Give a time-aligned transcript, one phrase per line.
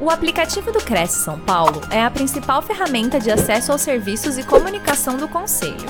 [0.00, 4.46] O aplicativo do Cresce São Paulo é a principal ferramenta de acesso aos serviços e
[4.46, 5.88] comunicação do Conselho.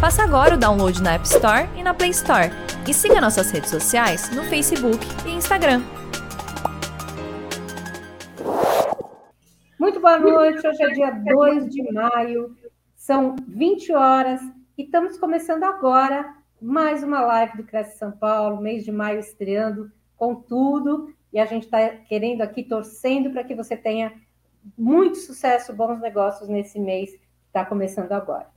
[0.00, 2.48] Faça agora o download na App Store e na Play Store.
[2.88, 5.82] E siga nossas redes sociais no Facebook e Instagram.
[9.78, 12.56] Muito boa noite, hoje é dia 2 de maio,
[12.96, 14.40] são 20 horas
[14.78, 19.92] e estamos começando agora mais uma live do Cresce São Paulo, mês de maio estreando
[20.16, 24.12] com tudo e a gente está querendo aqui, torcendo para que você tenha
[24.76, 28.48] muito sucesso, bons negócios nesse mês que está começando agora.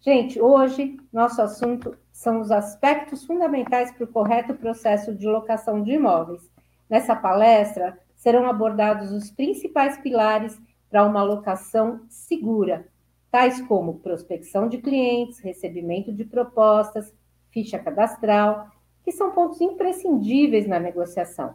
[0.00, 5.92] Gente, hoje nosso assunto são os aspectos fundamentais para o correto processo de locação de
[5.92, 6.50] imóveis.
[6.88, 10.60] Nessa palestra serão abordados os principais pilares
[10.90, 12.86] para uma locação segura,
[13.30, 17.12] tais como prospecção de clientes, recebimento de propostas,
[17.50, 18.68] ficha cadastral,
[19.02, 21.54] que são pontos imprescindíveis na negociação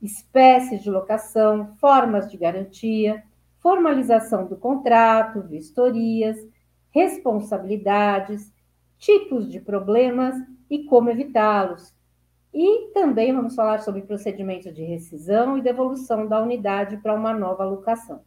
[0.00, 3.22] espécies de locação, formas de garantia,
[3.60, 6.36] formalização do contrato, vistorias,
[6.90, 8.52] responsabilidades,
[8.98, 10.36] tipos de problemas
[10.70, 11.94] e como evitá-los.
[12.52, 17.64] E também vamos falar sobre procedimentos de rescisão e devolução da unidade para uma nova
[17.64, 18.20] locação.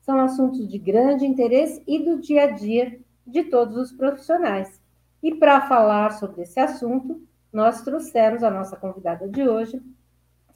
[0.00, 4.80] São assuntos de grande interesse e do dia a dia de todos os profissionais.
[5.22, 9.82] E para falar sobre esse assunto, nós trouxemos a nossa convidada de hoje,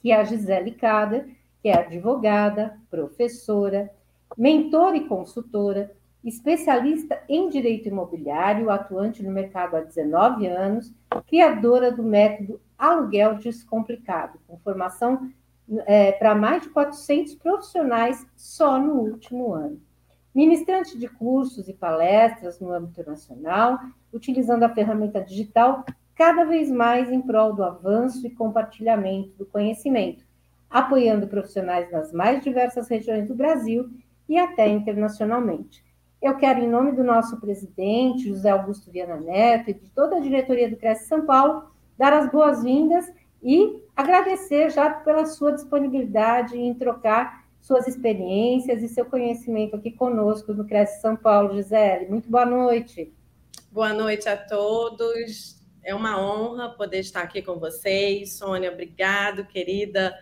[0.01, 1.27] que é a Gisele Cada,
[1.61, 3.91] que é advogada, professora,
[4.37, 5.91] mentora e consultora,
[6.23, 10.93] especialista em direito imobiliário, atuante no mercado há 19 anos,
[11.27, 15.29] criadora do método Aluguel Descomplicado, com formação
[15.85, 19.81] é, para mais de 400 profissionais só no último ano.
[20.33, 23.79] Ministrante de cursos e palestras no âmbito nacional,
[24.13, 25.83] utilizando a ferramenta digital
[26.19, 30.25] cada vez mais em prol do avanço e compartilhamento do conhecimento,
[30.69, 33.89] apoiando profissionais nas mais diversas regiões do Brasil
[34.27, 35.81] e até internacionalmente.
[36.21, 40.19] Eu quero, em nome do nosso presidente, José Augusto Viana Neto, e de toda a
[40.19, 43.09] diretoria do Cresce São Paulo, dar as boas-vindas
[43.41, 50.53] e agradecer já pela sua disponibilidade em trocar suas experiências e seu conhecimento aqui conosco
[50.53, 51.55] no Cresce São Paulo.
[51.55, 53.09] Gisele, muito boa noite.
[53.71, 55.58] Boa noite a todos.
[55.89, 58.37] É uma honra poder estar aqui com vocês.
[58.37, 60.15] Sônia, obrigado, querida,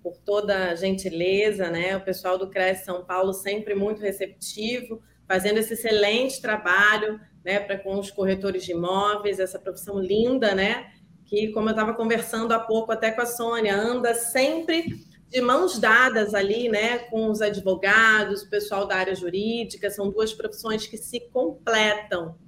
[0.00, 1.96] por toda a gentileza, né?
[1.96, 7.76] O pessoal do CRES São Paulo sempre muito receptivo, fazendo esse excelente trabalho, né, para
[7.78, 10.86] com os corretores de imóveis, essa profissão linda, né?
[11.26, 15.80] Que, como eu estava conversando há pouco até com a Sônia, anda sempre de mãos
[15.80, 20.96] dadas ali, né, com os advogados, o pessoal da área jurídica, são duas profissões que
[20.96, 22.38] se completam,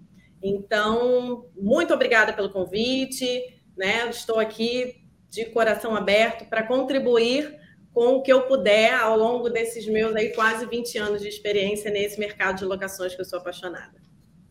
[0.42, 3.42] então, muito obrigada pelo convite,
[3.76, 4.08] né?
[4.08, 7.58] Estou aqui de coração aberto para contribuir
[7.92, 11.90] com o que eu puder ao longo desses meus aí quase 20 anos de experiência
[11.90, 14.00] nesse mercado de locações que eu sou apaixonada.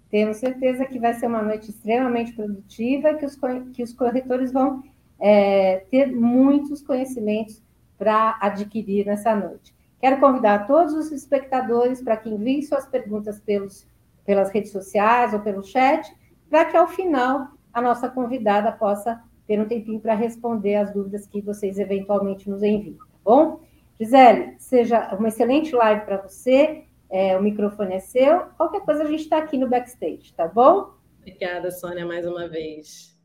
[0.09, 3.37] Tenho certeza que vai ser uma noite extremamente produtiva, que os,
[3.73, 4.83] que os corretores vão
[5.19, 7.61] é, ter muitos conhecimentos
[7.97, 9.75] para adquirir nessa noite.
[9.99, 13.85] Quero convidar todos os espectadores para que enviem suas perguntas pelos
[14.29, 16.07] pelas redes sociais ou pelo chat,
[16.51, 21.25] para que ao final a nossa convidada possa ter um tempinho para responder as dúvidas
[21.25, 23.59] que vocês eventualmente nos enviem, tá bom?
[23.99, 26.83] Gisele, seja uma excelente live para você.
[27.09, 28.41] É, o microfone é seu.
[28.55, 30.91] Qualquer coisa a gente está aqui no backstage, tá bom?
[31.17, 33.17] Obrigada, Sônia, mais uma vez.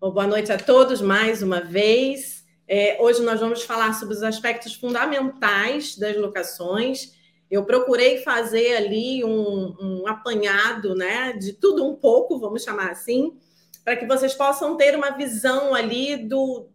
[0.00, 2.44] Bom, boa noite a todos mais uma vez.
[2.66, 7.19] É, hoje nós vamos falar sobre os aspectos fundamentais das locações
[7.50, 13.36] eu procurei fazer ali um, um apanhado né, de tudo um pouco, vamos chamar assim,
[13.84, 16.68] para que vocês possam ter uma visão ali do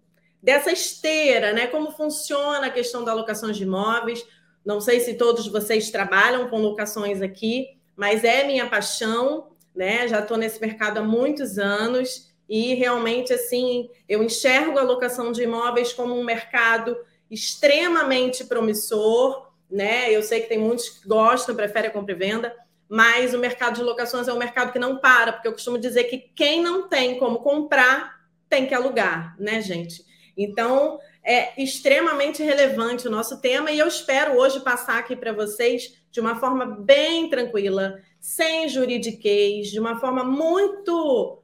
[0.43, 1.65] dessa esteira, né?
[1.65, 4.23] Como funciona a questão da locação de imóveis.
[4.63, 10.07] Não sei se todos vocês trabalham com locações aqui, mas é minha paixão, né?
[10.07, 15.41] Já estou nesse mercado há muitos anos e realmente assim eu enxergo a locação de
[15.41, 16.95] imóveis como um mercado
[17.31, 20.11] extremamente promissor né?
[20.11, 22.55] Eu sei que tem muitos que gostam, preferem a compra e venda,
[22.87, 26.05] mas o mercado de locações é um mercado que não para, porque eu costumo dizer
[26.05, 28.15] que quem não tem como comprar
[28.47, 30.05] tem que alugar, né, gente?
[30.37, 35.97] Então, é extremamente relevante o nosso tema e eu espero hoje passar aqui para vocês
[36.11, 41.41] de uma forma bem tranquila, sem juridiquês, de uma forma muito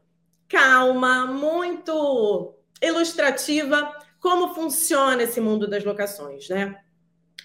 [0.47, 6.77] calma, muito ilustrativa, como funciona esse mundo das locações, né?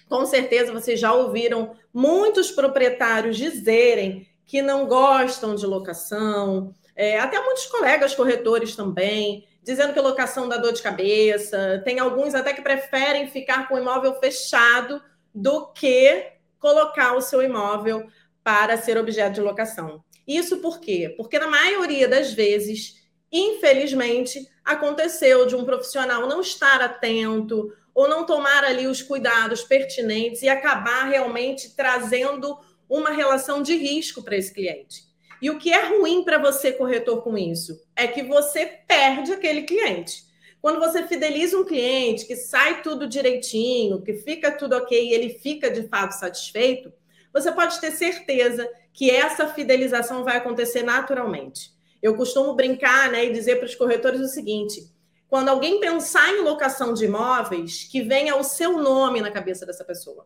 [0.09, 7.39] Com certeza vocês já ouviram muitos proprietários dizerem que não gostam de locação, é, até
[7.43, 11.81] muitos colegas corretores também, dizendo que locação dá dor de cabeça.
[11.83, 15.01] Tem alguns até que preferem ficar com o imóvel fechado
[15.35, 18.07] do que colocar o seu imóvel
[18.43, 20.01] para ser objeto de locação.
[20.25, 21.13] Isso por quê?
[21.17, 22.95] Porque na maioria das vezes,
[23.31, 30.43] infelizmente, aconteceu de um profissional não estar atento ou não tomar ali os cuidados pertinentes
[30.43, 32.55] e acabar realmente trazendo
[32.87, 35.01] uma relação de risco para esse cliente.
[35.41, 37.75] E o que é ruim para você, corretor, com isso?
[37.95, 40.21] É que você perde aquele cliente.
[40.61, 45.29] Quando você fideliza um cliente, que sai tudo direitinho, que fica tudo ok e ele
[45.29, 46.93] fica de fato satisfeito,
[47.33, 51.71] você pode ter certeza que essa fidelização vai acontecer naturalmente.
[51.99, 54.87] Eu costumo brincar né, e dizer para os corretores o seguinte:
[55.29, 59.83] quando alguém pensar em locação de imóveis, que venha o seu nome na cabeça dessa
[59.83, 60.25] pessoa.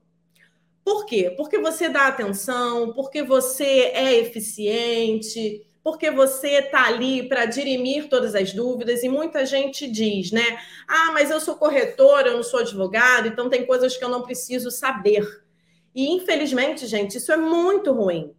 [0.84, 1.34] Por quê?
[1.36, 8.36] Porque você dá atenção, porque você é eficiente, porque você está ali para dirimir todas
[8.36, 10.60] as dúvidas, e muita gente diz, né?
[10.88, 14.22] Ah, mas eu sou corretor, eu não sou advogado, então tem coisas que eu não
[14.22, 15.44] preciso saber.
[15.94, 18.34] E infelizmente, gente, isso é muito ruim.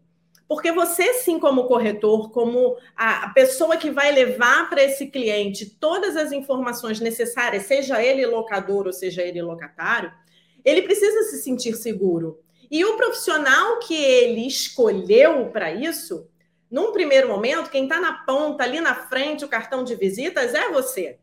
[0.48, 6.16] Porque você, sim, como corretor, como a pessoa que vai levar para esse cliente todas
[6.16, 10.12] as informações necessárias, seja ele locador ou seja ele locatário,
[10.64, 12.40] ele precisa se sentir seguro.
[12.70, 16.28] E o profissional que ele escolheu para isso,
[16.70, 20.70] num primeiro momento, quem está na ponta, ali na frente, o cartão de visitas, é
[20.70, 21.18] você.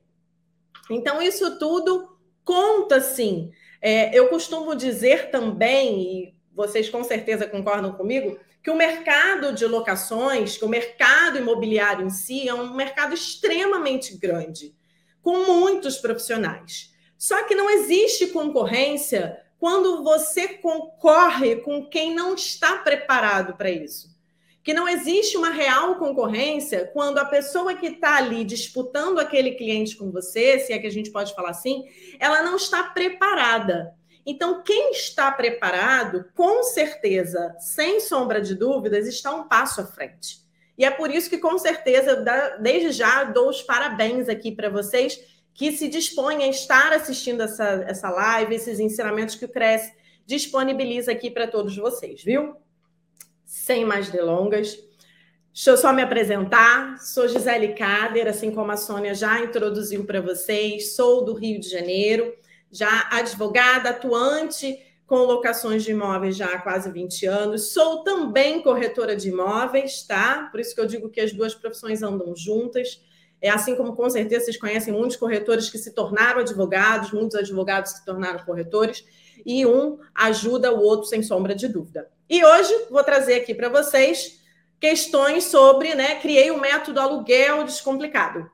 [0.90, 3.52] Então, isso tudo conta, sim.
[3.82, 10.58] É, eu costumo dizer também, vocês com certeza concordam comigo, que o mercado de locações,
[10.58, 14.76] que o mercado imobiliário em si, é um mercado extremamente grande,
[15.22, 16.94] com muitos profissionais.
[17.18, 24.18] Só que não existe concorrência quando você concorre com quem não está preparado para isso.
[24.64, 29.98] Que não existe uma real concorrência quando a pessoa que está ali disputando aquele cliente
[29.98, 31.86] com você, se é que a gente pode falar assim,
[32.20, 33.94] ela não está preparada.
[34.30, 40.38] Então, quem está preparado, com certeza, sem sombra de dúvidas, está um passo à frente.
[40.78, 42.24] E é por isso que, com certeza,
[42.62, 45.20] desde já dou os parabéns aqui para vocês
[45.52, 49.92] que se dispõem a estar assistindo essa, essa live, esses ensinamentos que o Cresce
[50.28, 52.56] disponibiliza aqui para todos vocês, viu?
[53.44, 54.78] Sem mais delongas,
[55.52, 57.00] deixa eu só me apresentar.
[57.00, 61.68] Sou Gisele Kader, assim como a Sônia já introduziu para vocês, sou do Rio de
[61.68, 62.32] Janeiro,
[62.72, 64.78] já advogada, atuante
[65.10, 67.74] com locações de imóveis já há quase 20 anos.
[67.74, 70.48] Sou também corretora de imóveis, tá?
[70.52, 73.02] Por isso que eu digo que as duas profissões andam juntas.
[73.42, 77.94] É assim como com certeza vocês conhecem muitos corretores que se tornaram advogados, muitos advogados
[77.94, 79.04] que se tornaram corretores,
[79.44, 82.08] e um ajuda o outro sem sombra de dúvida.
[82.30, 84.40] E hoje vou trazer aqui para vocês
[84.80, 86.20] questões sobre, né?
[86.20, 88.48] Criei o um método aluguel descomplicado.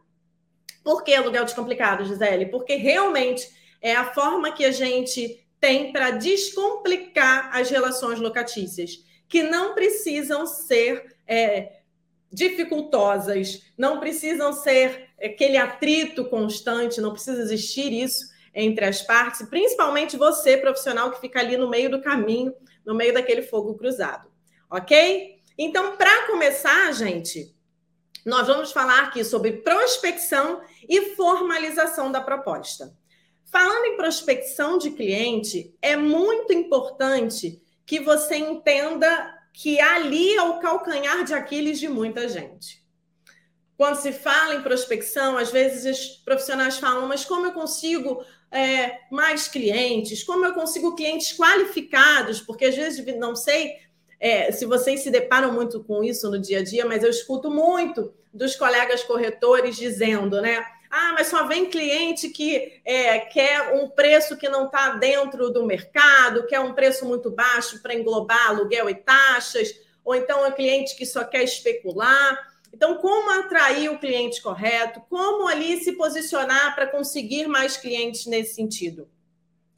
[0.84, 2.46] Por que aluguel descomplicado, Gisele?
[2.46, 3.50] Porque realmente
[3.86, 8.98] é a forma que a gente tem para descomplicar as relações locatícias,
[9.30, 11.82] que não precisam ser é,
[12.32, 20.18] dificultosas, não precisam ser aquele atrito constante, não precisa existir isso entre as partes, principalmente
[20.18, 24.28] você, profissional, que fica ali no meio do caminho, no meio daquele fogo cruzado.
[24.68, 25.44] Ok?
[25.56, 27.56] Então, para começar, gente,
[28.26, 32.92] nós vamos falar aqui sobre prospecção e formalização da proposta.
[33.56, 40.60] Falando em prospecção de cliente, é muito importante que você entenda que ali é o
[40.60, 42.84] calcanhar de Aquiles de muita gente.
[43.78, 48.22] Quando se fala em prospecção, às vezes os profissionais falam, mas como eu consigo
[48.52, 50.22] é, mais clientes?
[50.22, 52.42] Como eu consigo clientes qualificados?
[52.42, 53.78] Porque às vezes, não sei
[54.20, 57.50] é, se vocês se deparam muito com isso no dia a dia, mas eu escuto
[57.50, 60.75] muito dos colegas corretores dizendo, né?
[60.98, 65.66] Ah, mas só vem cliente que é, quer um preço que não está dentro do
[65.66, 70.96] mercado, quer um preço muito baixo para englobar aluguel e taxas, ou então é cliente
[70.96, 72.40] que só quer especular.
[72.74, 75.02] Então, como atrair o cliente correto?
[75.10, 79.10] Como ali se posicionar para conseguir mais clientes nesse sentido?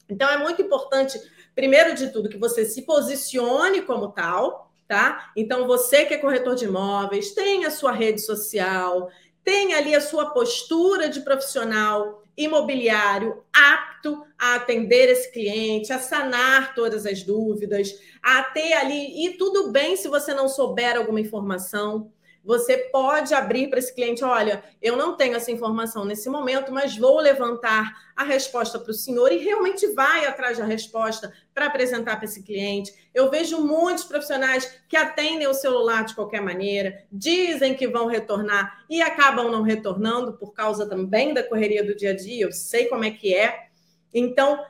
[0.08, 1.20] Então, é muito importante,
[1.52, 5.32] primeiro de tudo, que você se posicione como tal, tá?
[5.36, 9.10] Então, você que é corretor de imóveis, tenha a sua rede social,
[9.44, 16.74] tem ali a sua postura de profissional imobiliário apto a atender esse cliente, a sanar
[16.74, 19.26] todas as dúvidas, a ter ali.
[19.26, 22.12] E tudo bem se você não souber alguma informação,
[22.48, 26.96] você pode abrir para esse cliente: olha, eu não tenho essa informação nesse momento, mas
[26.96, 32.16] vou levantar a resposta para o senhor e realmente vai atrás da resposta para apresentar
[32.16, 32.90] para esse cliente.
[33.12, 38.82] Eu vejo muitos profissionais que atendem o celular de qualquer maneira, dizem que vão retornar
[38.88, 42.46] e acabam não retornando por causa também da correria do dia a dia.
[42.46, 43.66] Eu sei como é que é.
[44.14, 44.64] Então,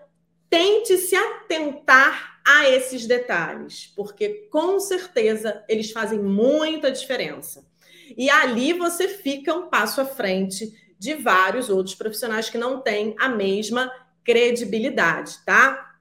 [0.51, 7.68] tente se atentar a esses detalhes, porque com certeza eles fazem muita diferença.
[8.17, 13.15] E ali você fica um passo à frente de vários outros profissionais que não têm
[13.19, 13.91] a mesma
[14.25, 15.97] credibilidade, tá?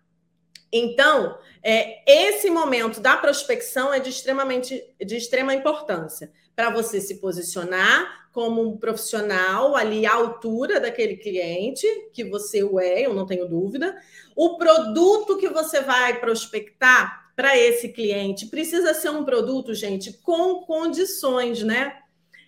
[0.72, 7.16] Então, é, esse momento da prospecção é de extremamente de extrema importância para você se
[7.22, 13.26] posicionar como um profissional ali à altura daquele cliente, que você o é, eu não
[13.26, 13.96] tenho dúvida.
[14.36, 20.66] O produto que você vai prospectar para esse cliente precisa ser um produto, gente, com
[20.66, 22.00] condições, né?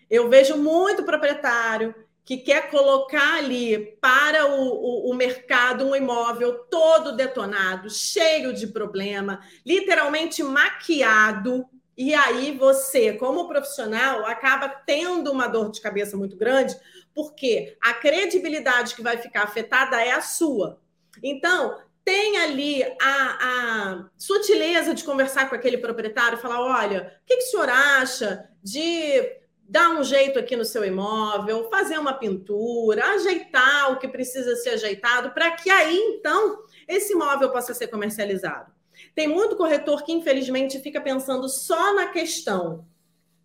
[0.10, 1.94] Eu vejo muito proprietário
[2.26, 8.66] que quer colocar ali para o, o, o, mercado um imóvel todo detonado, cheio de
[8.66, 11.68] problema, literalmente maquiado.
[11.96, 16.76] E aí você, como profissional, acaba tendo uma dor de cabeça muito grande,
[17.14, 20.82] porque a credibilidade que vai ficar afetada é a sua.
[21.22, 21.78] Então,
[22.10, 27.44] tem ali a, a sutileza de conversar com aquele proprietário, falar: olha, o que, que
[27.44, 33.92] o senhor acha de dar um jeito aqui no seu imóvel, fazer uma pintura, ajeitar
[33.92, 38.72] o que precisa ser ajeitado, para que aí então esse imóvel possa ser comercializado.
[39.14, 42.88] Tem muito corretor que, infelizmente, fica pensando só na questão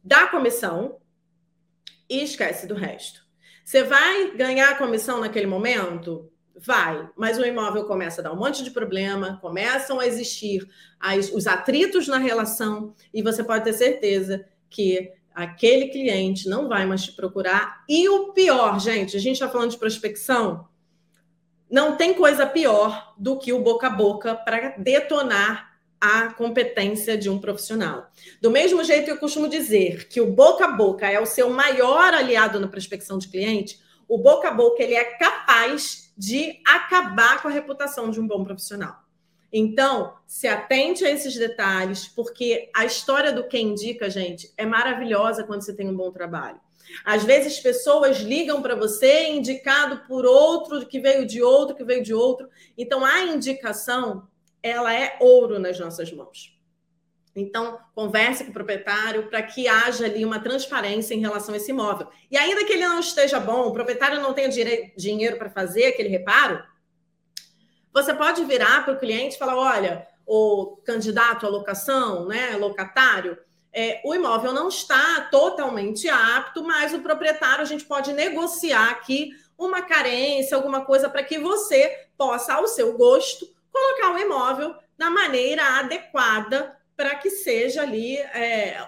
[0.03, 1.03] da comissão
[2.09, 3.21] e esquece do resto.
[3.63, 6.33] Você vai ganhar a comissão naquele momento?
[6.57, 10.69] Vai, mas o imóvel começa a dar um monte de problema, começam a existir
[11.01, 16.87] as, os atritos na relação, e você pode ter certeza que aquele cliente não vai
[16.87, 17.83] mais te procurar.
[17.89, 20.69] E o pior, gente, a gente está falando de prospecção,
[21.69, 27.29] não tem coisa pior do que o boca a boca para detonar a competência de
[27.29, 28.11] um profissional.
[28.41, 31.51] Do mesmo jeito que eu costumo dizer que o boca a boca é o seu
[31.51, 37.43] maior aliado na prospecção de cliente, o boca a boca ele é capaz de acabar
[37.43, 39.03] com a reputação de um bom profissional.
[39.53, 45.45] Então, se atente a esses detalhes, porque a história do quem indica, gente, é maravilhosa
[45.45, 46.61] quando você tem um bom trabalho.
[47.05, 52.03] Às vezes, pessoas ligam para você indicado por outro que veio de outro, que veio
[52.03, 52.49] de outro.
[52.77, 54.27] Então, a indicação,
[54.63, 56.54] ela é ouro nas nossas mãos.
[57.37, 61.71] Então, converse com o proprietário para que haja ali uma transparência em relação a esse
[61.71, 62.09] imóvel.
[62.31, 64.49] E ainda que ele não esteja bom, o proprietário não tenha
[64.97, 66.63] dinheiro para fazer aquele reparo,
[67.93, 73.39] você pode virar para o cliente e falar: olha, o candidato à locação, né, locatário,
[73.73, 79.31] é, o imóvel não está totalmente apto, mas o proprietário a gente pode negociar aqui
[79.59, 85.11] uma carência, alguma coisa para que você possa, ao seu gosto, colocar o imóvel da
[85.11, 88.79] maneira adequada para que seja ali, é,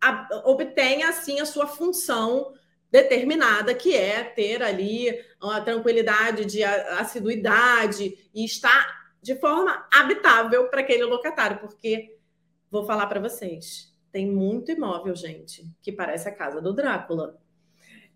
[0.00, 2.52] a, obtenha assim a sua função
[2.90, 5.08] determinada, que é ter ali
[5.40, 12.16] a tranquilidade de assiduidade e estar de forma habitável para aquele locatário, porque
[12.70, 17.36] vou falar para vocês, tem muito imóvel, gente, que parece a casa do Drácula,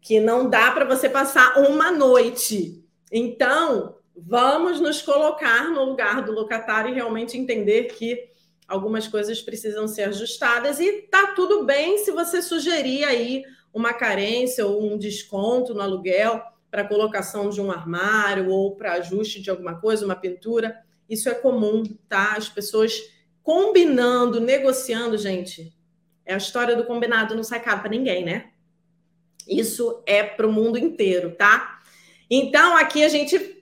[0.00, 2.84] que não dá para você passar uma noite.
[3.10, 8.27] Então, vamos nos colocar no lugar do locatário e realmente entender que
[8.68, 14.66] algumas coisas precisam ser ajustadas e tá tudo bem se você sugerir aí uma carência
[14.66, 19.80] ou um desconto no aluguel para colocação de um armário ou para ajuste de alguma
[19.80, 20.76] coisa, uma pintura.
[21.08, 22.34] Isso é comum, tá?
[22.36, 23.00] As pessoas
[23.42, 25.72] combinando, negociando, gente.
[26.26, 28.50] É a história do combinado, não sai caro para ninguém, né?
[29.48, 31.80] Isso é para o mundo inteiro, tá?
[32.30, 33.57] Então, aqui a gente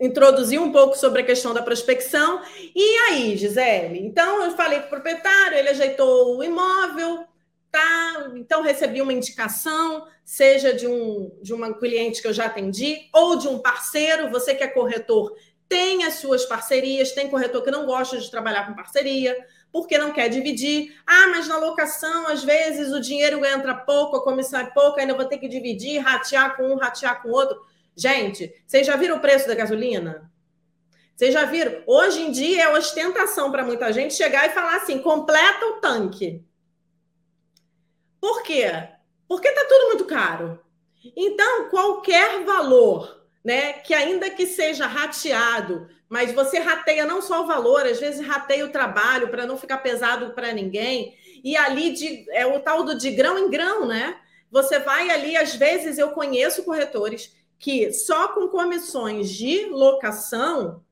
[0.00, 2.42] introduziu um pouco sobre a questão da prospecção.
[2.74, 3.98] E aí, Gisele?
[4.00, 7.24] Então, eu falei com o proprietário, ele ajeitou o imóvel,
[7.70, 13.08] tá, então recebi uma indicação, seja de um de uma cliente que eu já atendi
[13.12, 15.34] ou de um parceiro, você que é corretor,
[15.68, 19.36] tem as suas parcerias, tem corretor que não gosta de trabalhar com parceria,
[19.70, 20.96] porque não quer dividir.
[21.06, 25.14] Ah, mas na locação, às vezes o dinheiro entra pouco, a comissão é pouca, ainda
[25.14, 27.60] vou ter que dividir, ratear com um, ratear com outro.
[27.98, 30.30] Gente, vocês já viram o preço da gasolina?
[31.16, 31.82] Vocês já viram?
[31.84, 36.44] Hoje em dia é ostentação para muita gente chegar e falar assim: completa o tanque.
[38.20, 38.70] Por quê?
[39.26, 40.60] Porque está tudo muito caro.
[41.16, 47.46] Então, qualquer valor, né, que ainda que seja rateado, mas você rateia não só o
[47.48, 51.16] valor, às vezes rateia o trabalho para não ficar pesado para ninguém.
[51.42, 54.20] E ali de, é o tal do de grão em grão, né?
[54.52, 60.84] Você vai ali, às vezes eu conheço corretores que só com comissões de locação,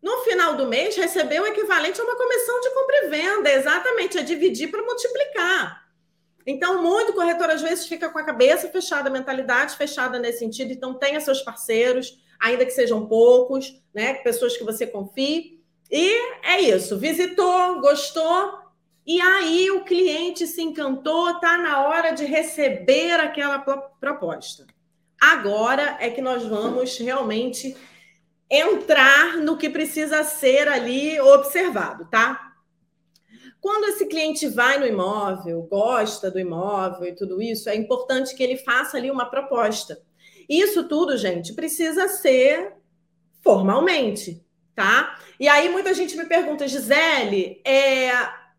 [0.00, 4.18] no final do mês, recebeu o equivalente a uma comissão de compra e venda, exatamente,
[4.18, 5.82] a dividir para multiplicar.
[6.44, 10.72] Então, muito corretor às vezes fica com a cabeça fechada, a mentalidade fechada nesse sentido.
[10.72, 14.14] Então, tenha seus parceiros, ainda que sejam poucos, né?
[14.14, 15.62] Pessoas que você confie.
[15.88, 16.10] E
[16.42, 18.62] é isso, visitou, gostou,
[19.06, 24.66] e aí o cliente se encantou, está na hora de receber aquela proposta.
[25.22, 27.76] Agora é que nós vamos realmente
[28.50, 32.54] entrar no que precisa ser ali observado, tá?
[33.60, 38.42] Quando esse cliente vai no imóvel, gosta do imóvel e tudo isso, é importante que
[38.42, 40.02] ele faça ali uma proposta.
[40.48, 42.72] Isso tudo, gente, precisa ser
[43.42, 45.16] formalmente, tá?
[45.38, 48.10] E aí muita gente me pergunta, Gisele, é,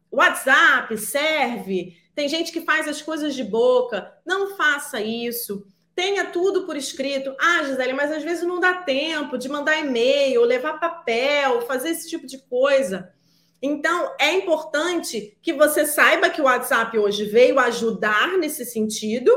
[0.10, 1.98] WhatsApp serve?
[2.15, 4.13] Tem gente que faz as coisas de boca.
[4.25, 5.67] Não faça isso.
[5.96, 7.36] Tenha tudo por escrito.
[7.40, 12.10] Ah, Gisele, mas às vezes não dá tempo de mandar e-mail, levar papel, fazer esse
[12.10, 13.14] tipo de coisa.
[13.62, 19.32] Então, é importante que você saiba que o WhatsApp hoje veio ajudar nesse sentido,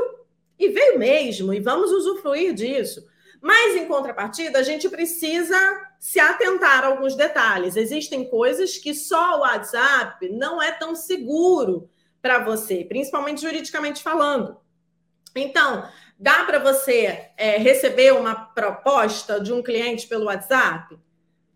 [0.59, 3.05] e veio mesmo, e vamos usufruir disso.
[3.39, 5.57] Mas, em contrapartida, a gente precisa
[5.99, 7.75] se atentar a alguns detalhes.
[7.75, 11.89] Existem coisas que só o WhatsApp não é tão seguro
[12.21, 14.57] para você, principalmente juridicamente falando.
[15.35, 15.87] Então,
[16.19, 20.97] dá para você é, receber uma proposta de um cliente pelo WhatsApp?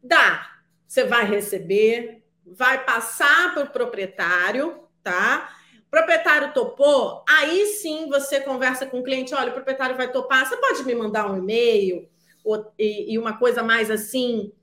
[0.03, 0.47] Dá.
[0.87, 5.49] Você vai receber, vai passar para o proprietário, tá?
[5.91, 10.55] proprietário topou, aí sim você conversa com o cliente, olha, o proprietário vai topar, você
[10.55, 12.09] pode me mandar um e-mail
[12.79, 14.53] e uma coisa mais assim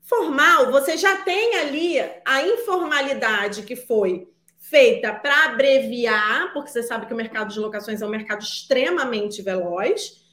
[0.00, 7.06] formal, você já tem ali a informalidade que foi feita para abreviar, porque você sabe
[7.06, 10.26] que o mercado de locações é um mercado extremamente veloz.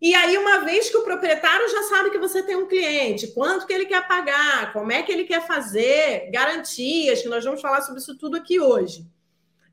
[0.00, 3.66] E aí, uma vez que o proprietário já sabe que você tem um cliente, quanto
[3.66, 7.82] que ele quer pagar, como é que ele quer fazer, garantias, que nós vamos falar
[7.82, 9.04] sobre isso tudo aqui hoje.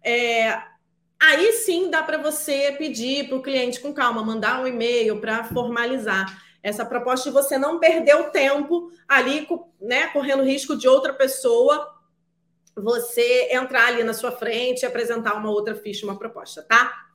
[0.03, 0.61] É,
[1.19, 5.45] aí sim dá para você pedir para o cliente com calma, mandar um e-mail para
[5.45, 9.47] formalizar essa proposta e você não perder o tempo ali,
[9.79, 11.96] né, correndo risco de outra pessoa
[12.81, 17.07] você entrar ali na sua frente e apresentar uma outra ficha, uma proposta, tá?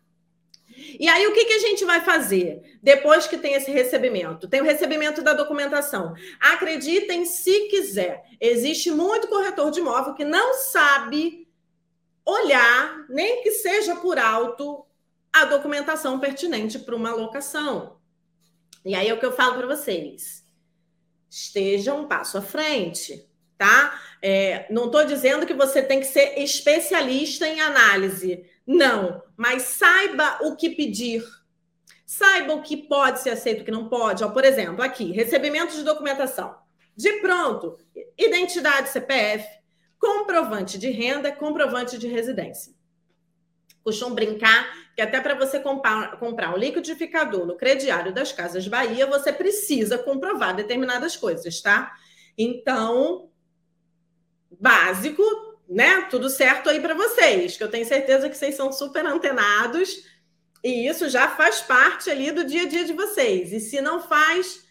[0.99, 4.49] E aí, o que, que a gente vai fazer depois que tem esse recebimento?
[4.49, 6.15] Tem o recebimento da documentação.
[6.41, 11.47] Acreditem se quiser, existe muito corretor de imóvel que não sabe
[12.25, 14.87] olhar, nem que seja por alto,
[15.33, 17.99] a documentação pertinente para uma locação.
[18.85, 20.45] E aí é o que eu falo para vocês.
[21.29, 23.29] Esteja um passo à frente,
[23.63, 24.01] tá?
[24.21, 28.45] É, não estou dizendo que você tem que ser especialista em análise.
[28.67, 31.23] Não, mas saiba o que pedir.
[32.05, 34.25] Saiba o que pode ser aceito o que não pode.
[34.25, 36.57] Ó, por exemplo, aqui, recebimento de documentação.
[36.97, 37.79] De pronto,
[38.19, 39.47] identidade CPF,
[39.97, 42.75] comprovante de renda, comprovante de residência.
[43.85, 49.07] Costumam brincar que até para você comprar, comprar um liquidificador no crediário das Casas Bahia,
[49.07, 51.93] você precisa comprovar determinadas coisas, tá?
[52.37, 53.32] Então,
[54.63, 55.23] básico,
[55.69, 56.03] né?
[56.03, 60.05] Tudo certo aí para vocês, que eu tenho certeza que vocês são super antenados
[60.63, 63.53] e isso já faz parte ali do dia a dia de vocês.
[63.53, 64.65] E se não faz,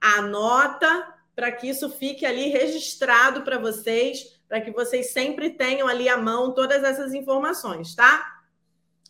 [0.00, 6.08] anota para que isso fique ali registrado para vocês para que vocês sempre tenham ali
[6.08, 8.40] à mão todas essas informações, tá?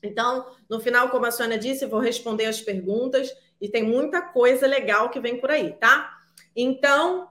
[0.02, 4.66] Então, no final, como a Sônia disse, vou responder as perguntas e tem muita coisa
[4.66, 6.18] legal que vem por aí, tá?
[6.54, 7.28] Então,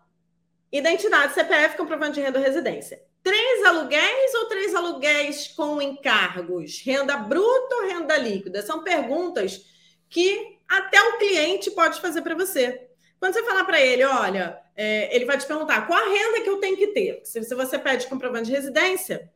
[0.77, 3.01] identidade, CPF, comprovante de renda ou residência.
[3.21, 6.81] Três aluguéis ou três aluguéis com encargos?
[6.83, 8.61] Renda bruta ou renda líquida?
[8.61, 9.61] São perguntas
[10.09, 12.89] que até o cliente pode fazer para você.
[13.19, 16.49] Quando você falar para ele, olha, é, ele vai te perguntar qual a renda que
[16.49, 17.21] eu tenho que ter.
[17.23, 19.31] Se, se você pede comprovante de residência,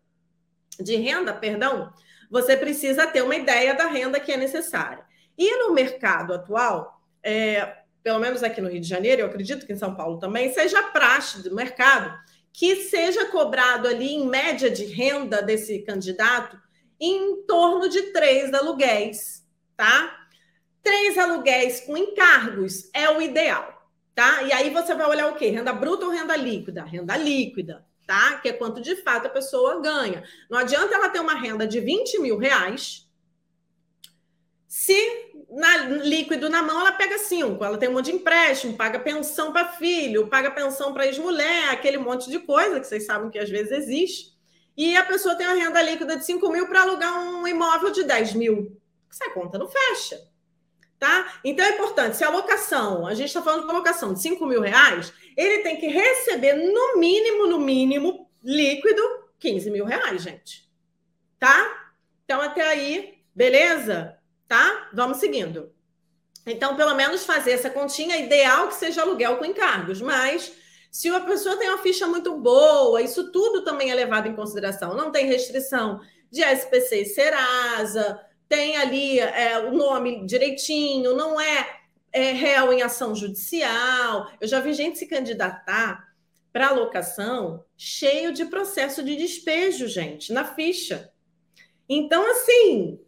[0.80, 1.94] de renda, perdão,
[2.30, 5.06] você precisa ter uma ideia da renda que é necessária.
[5.38, 9.74] E no mercado atual, é, pelo menos aqui no Rio de Janeiro, eu acredito que
[9.74, 12.18] em São Paulo também, seja praxe do mercado
[12.54, 16.58] que seja cobrado ali em média de renda desse candidato
[16.98, 20.26] em torno de três aluguéis, tá?
[20.82, 23.78] Três aluguéis com encargos é o ideal
[24.16, 24.42] tá?
[24.42, 25.50] E aí você vai olhar o quê?
[25.50, 26.84] Renda bruta ou renda líquida?
[26.84, 28.38] Renda líquida, tá?
[28.38, 30.24] Que é quanto de fato a pessoa ganha.
[30.50, 33.06] Não adianta ela ter uma renda de 20 mil reais
[34.66, 39.00] se na, líquido na mão ela pega cinco, ela tem um monte de empréstimo, paga
[39.00, 43.40] pensão para filho, paga pensão para ex-mulher, aquele monte de coisa que vocês sabem que
[43.40, 44.38] às vezes existe.
[44.76, 48.04] E a pessoa tem uma renda líquida de 5 mil para alugar um imóvel de
[48.04, 48.80] 10 mil.
[49.10, 50.22] Essa conta não fecha.
[51.00, 51.40] Tá?
[51.44, 54.62] Então é importante, se a locação, a gente está falando de locação de 5 mil
[54.62, 59.02] reais, ele tem que receber no mínimo, no mínimo, líquido,
[59.40, 60.68] 15 mil reais, gente.
[61.40, 61.92] Tá?
[62.26, 64.17] Então, até aí, beleza?
[64.48, 64.90] Tá?
[64.94, 65.72] Vamos seguindo.
[66.46, 70.54] Então, pelo menos fazer essa continha, ideal que seja aluguel com encargos, mas
[70.90, 74.96] Se a pessoa tem uma ficha muito boa, isso tudo também é levado em consideração.
[74.96, 76.00] Não tem restrição
[76.32, 81.82] de SPC e Serasa, tem ali é, o nome direitinho, não é,
[82.12, 84.32] é réu em ação judicial.
[84.40, 86.08] Eu já vi gente se candidatar
[86.52, 91.12] para locação cheio de processo de despejo, gente, na ficha.
[91.88, 93.00] Então, assim,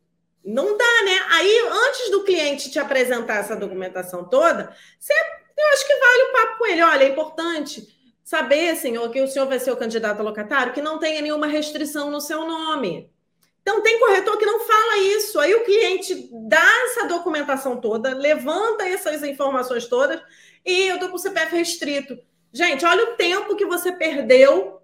[0.43, 1.19] não dá, né?
[1.32, 5.13] Aí, antes do cliente te apresentar essa documentação toda, você
[5.60, 6.82] eu acho que vale um papo com ele.
[6.82, 7.88] Olha, é importante
[8.23, 12.10] saber, senhor, que o senhor vai ser o candidato locatário, que não tenha nenhuma restrição
[12.10, 13.12] no seu nome.
[13.62, 15.39] Então, tem corretor que não fala isso.
[15.39, 20.21] Aí o cliente dá essa documentação toda, levanta essas informações todas
[20.65, 22.17] e eu estou com o CPF restrito.
[22.54, 24.82] Gente, olha o tempo que você perdeu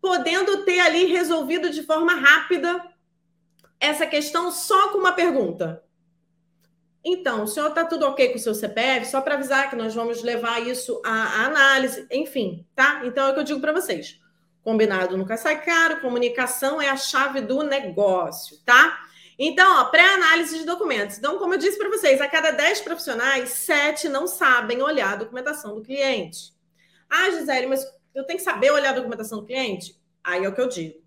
[0.00, 2.82] podendo ter ali resolvido de forma rápida
[3.80, 5.82] essa questão só com uma pergunta.
[7.04, 9.06] Então, o senhor está tudo ok com o seu CPF?
[9.06, 13.02] Só para avisar que nós vamos levar isso à, análise, enfim, tá?
[13.04, 14.20] Então é o que eu digo para vocês.
[14.62, 19.00] Combinado nunca sai caro, comunicação é a chave do negócio, tá?
[19.38, 21.16] Então, pré-análise de documentos.
[21.16, 25.16] Então, como eu disse para vocês, a cada 10 profissionais, 7 não sabem olhar a
[25.16, 26.52] documentação do cliente.
[27.08, 29.96] Ah, Gisele, mas eu tenho que saber olhar a documentação do cliente?
[30.24, 31.00] Aí é o que eu digo.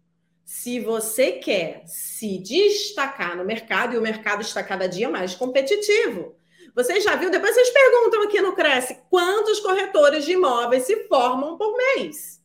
[0.54, 6.36] Se você quer se destacar no mercado, e o mercado está cada dia mais competitivo,
[6.76, 7.32] você já viu?
[7.32, 12.44] Depois vocês perguntam aqui no Cresce quantos corretores de imóveis se formam por mês.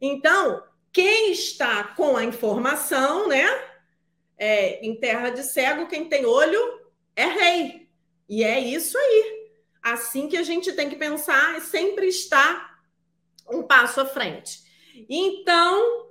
[0.00, 0.62] Então,
[0.92, 3.44] quem está com a informação, né?
[4.38, 6.80] É, em terra de cego, quem tem olho
[7.16, 7.88] é rei.
[8.28, 9.50] E é isso aí.
[9.82, 12.78] Assim que a gente tem que pensar e sempre estar
[13.50, 14.60] um passo à frente.
[15.10, 16.06] Então,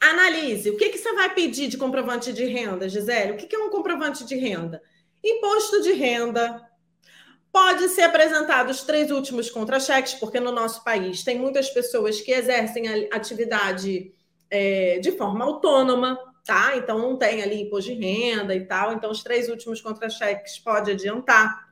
[0.00, 0.70] Analise.
[0.70, 3.32] O que, que você vai pedir de comprovante de renda, Gisele?
[3.32, 4.82] O que, que é um comprovante de renda?
[5.22, 6.66] Imposto de renda.
[7.52, 12.32] Pode ser apresentado os três últimos contra-cheques, porque no nosso país tem muitas pessoas que
[12.32, 14.14] exercem atividade
[14.48, 16.76] é, de forma autônoma, tá?
[16.76, 18.92] Então não tem ali imposto de renda e tal.
[18.92, 21.68] Então, os três últimos contra-cheques pode adiantar.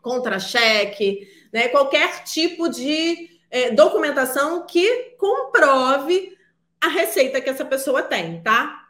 [0.00, 1.68] Contra-cheque, né?
[1.68, 6.38] Qualquer tipo de é, documentação que comprove
[6.80, 8.88] a receita que essa pessoa tem, tá?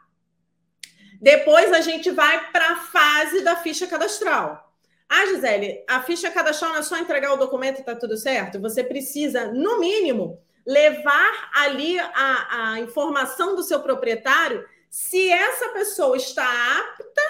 [1.21, 4.73] Depois a gente vai para a fase da ficha cadastral.
[5.07, 8.61] Ah, Gisele, a ficha cadastral não é só entregar o documento e tá tudo certo?
[8.61, 16.15] Você precisa, no mínimo, levar ali a, a informação do seu proprietário se essa pessoa
[16.15, 16.43] está
[16.79, 17.21] apta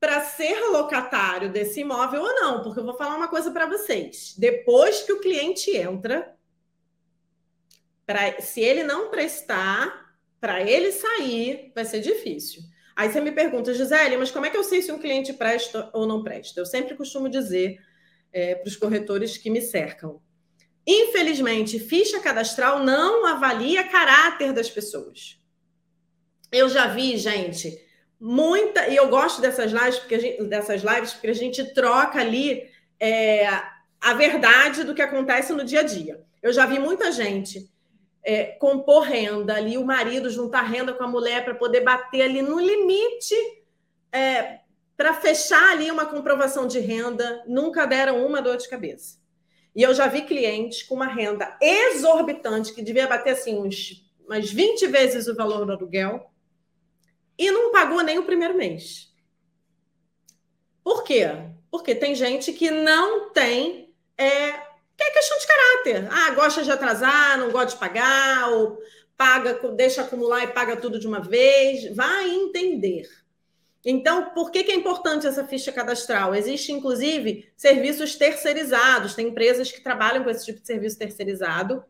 [0.00, 4.34] para ser locatário desse imóvel ou não, porque eu vou falar uma coisa para vocês.
[4.38, 6.37] Depois que o cliente entra,
[8.08, 12.62] Pra, se ele não prestar, para ele sair, vai ser difícil.
[12.96, 15.90] Aí você me pergunta, Gisele, mas como é que eu sei se um cliente presta
[15.92, 16.58] ou não presta?
[16.58, 17.78] Eu sempre costumo dizer
[18.32, 20.22] é, para os corretores que me cercam.
[20.86, 25.38] Infelizmente, ficha cadastral não avalia caráter das pessoas.
[26.50, 27.78] Eu já vi, gente,
[28.18, 32.18] muita, e eu gosto dessas lives, porque a gente, dessas lives, porque a gente troca
[32.18, 33.46] ali é,
[34.00, 36.24] a verdade do que acontece no dia a dia.
[36.42, 37.70] Eu já vi muita gente
[38.22, 42.42] é, compor renda ali, o marido juntar renda com a mulher para poder bater ali
[42.42, 43.34] no limite
[44.12, 44.60] é,
[44.96, 49.18] para fechar ali uma comprovação de renda, nunca deram uma dor de cabeça.
[49.74, 54.50] E eu já vi clientes com uma renda exorbitante, que devia bater assim uns, umas
[54.50, 56.30] 20 vezes o valor do aluguel,
[57.38, 59.12] e não pagou nem o primeiro mês.
[60.82, 61.26] Por quê?
[61.70, 64.67] Porque tem gente que não tem é,
[64.98, 66.08] que é questão de caráter.
[66.10, 68.78] Ah, gosta de atrasar, não gosta de pagar, ou
[69.16, 71.94] paga, deixa acumular e paga tudo de uma vez.
[71.94, 73.08] Vai entender.
[73.84, 76.34] Então, por que, que é importante essa ficha cadastral?
[76.34, 79.14] Existe, inclusive, serviços terceirizados.
[79.14, 81.84] Tem empresas que trabalham com esse tipo de serviço terceirizado,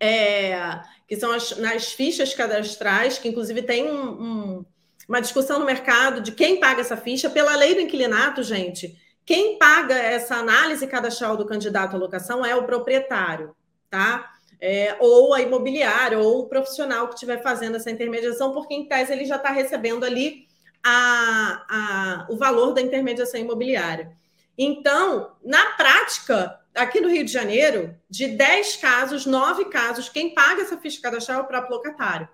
[0.00, 4.66] é, que são as, nas fichas cadastrais, que inclusive tem um, um,
[5.08, 7.30] uma discussão no mercado de quem paga essa ficha.
[7.30, 12.54] Pela lei do inquilinato, gente, quem paga essa análise cadastral do candidato à locação é
[12.54, 13.54] o proprietário,
[13.88, 14.30] tá?
[14.60, 19.12] É, ou a imobiliária, ou o profissional que estiver fazendo essa intermediação, porque em tese
[19.12, 20.46] ele já está recebendo ali
[20.82, 24.12] a, a, o valor da intermediação imobiliária.
[24.56, 30.62] Então, na prática, aqui no Rio de Janeiro, de 10 casos, 9 casos, quem paga
[30.62, 32.28] essa ficha cadastral é o próprio locatário,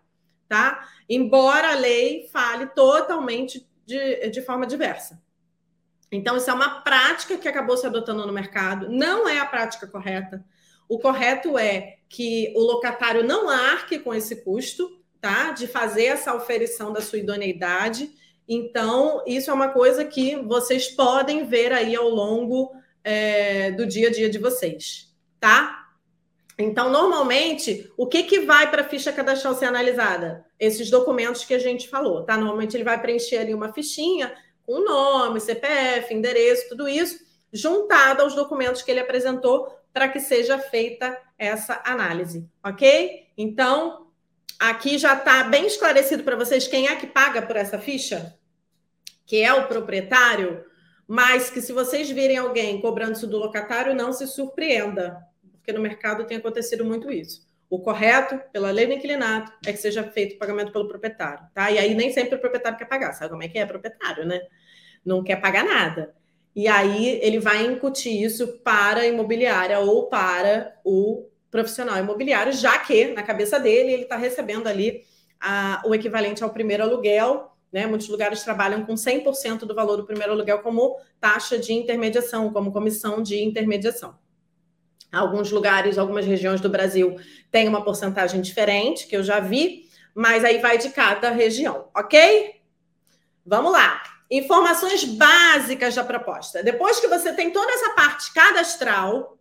[0.48, 0.88] tá?
[1.08, 5.20] Embora a lei fale totalmente de, de forma diversa.
[6.12, 9.86] Então, isso é uma prática que acabou se adotando no mercado, não é a prática
[9.86, 10.44] correta.
[10.88, 15.52] O correto é que o locatário não arque com esse custo, tá?
[15.52, 18.10] De fazer essa oferição da sua idoneidade.
[18.48, 22.72] Então, isso é uma coisa que vocês podem ver aí ao longo
[23.04, 25.86] é, do dia a dia de vocês, tá?
[26.58, 30.44] Então, normalmente, o que, que vai para a ficha cadastral ser analisada?
[30.58, 32.36] Esses documentos que a gente falou, tá?
[32.36, 37.18] Normalmente ele vai preencher ali uma fichinha com nome, CPF, endereço, tudo isso,
[37.52, 43.26] juntado aos documentos que ele apresentou para que seja feita essa análise, ok?
[43.36, 44.06] Então,
[44.58, 48.38] aqui já está bem esclarecido para vocês quem é que paga por essa ficha,
[49.26, 50.64] que é o proprietário,
[51.08, 55.18] mas que se vocês virem alguém cobrando isso do locatário, não se surpreenda,
[55.52, 57.49] porque no mercado tem acontecido muito isso.
[57.70, 61.70] O correto, pela lei do inquilinato, é que seja feito o pagamento pelo proprietário, tá?
[61.70, 63.12] E aí nem sempre o proprietário quer pagar.
[63.12, 63.64] Sabe como é que é?
[63.64, 64.40] Proprietário, né?
[65.04, 66.12] Não quer pagar nada.
[66.54, 72.76] E aí ele vai incutir isso para a imobiliária ou para o profissional imobiliário, já
[72.78, 75.04] que na cabeça dele ele está recebendo ali
[75.40, 77.52] a, o equivalente ao primeiro aluguel.
[77.72, 77.86] Né?
[77.86, 82.72] Muitos lugares trabalham com 100% do valor do primeiro aluguel como taxa de intermediação, como
[82.72, 84.18] comissão de intermediação.
[85.12, 87.16] Alguns lugares, algumas regiões do Brasil
[87.50, 92.60] têm uma porcentagem diferente, que eu já vi, mas aí vai de cada região, ok?
[93.44, 94.02] Vamos lá.
[94.30, 96.62] Informações básicas da proposta.
[96.62, 99.36] Depois que você tem toda essa parte cadastral,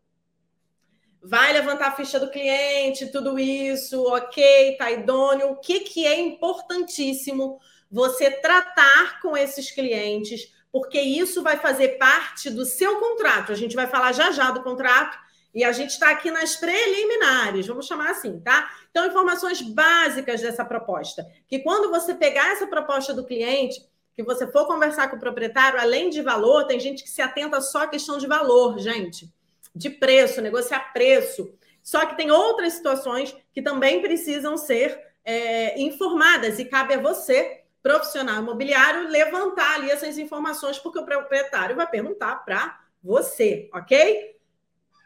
[1.22, 5.52] vai levantar a ficha do cliente, tudo isso, ok, tá idôneo.
[5.52, 7.60] O que, que é importantíssimo
[7.92, 13.52] você tratar com esses clientes, porque isso vai fazer parte do seu contrato.
[13.52, 17.66] A gente vai falar já já do contrato e a gente está aqui nas preliminares,
[17.66, 18.70] vamos chamar assim, tá?
[18.92, 21.28] Então, informações básicas dessa proposta.
[21.48, 23.82] Que quando você pegar essa proposta do cliente,
[24.16, 27.62] que você for conversar com o proprietário, além de valor, tem gente que se atenta
[27.62, 29.32] só à questão de valor, gente,
[29.74, 31.54] de preço, negociar preço.
[31.82, 37.64] Só que tem outras situações que também precisam ser é, informadas e cabe a você,
[37.82, 44.39] profissional imobiliário, levantar ali essas informações, porque o proprietário vai perguntar para você, ok?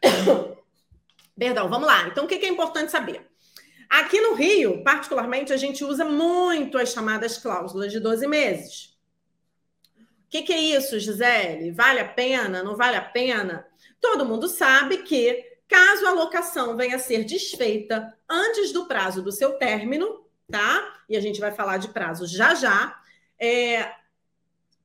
[1.37, 2.07] Perdão, vamos lá.
[2.07, 3.27] Então, o que é importante saber?
[3.89, 8.97] Aqui no Rio, particularmente, a gente usa muito as chamadas cláusulas de 12 meses.
[10.25, 11.71] O que, é isso, Gisele?
[11.71, 12.63] Vale a pena?
[12.63, 13.67] Não vale a pena?
[14.01, 19.31] Todo mundo sabe que, caso a locação venha a ser desfeita antes do prazo do
[19.31, 21.01] seu término, tá?
[21.07, 22.99] E a gente vai falar de prazo já já.
[23.39, 23.91] É,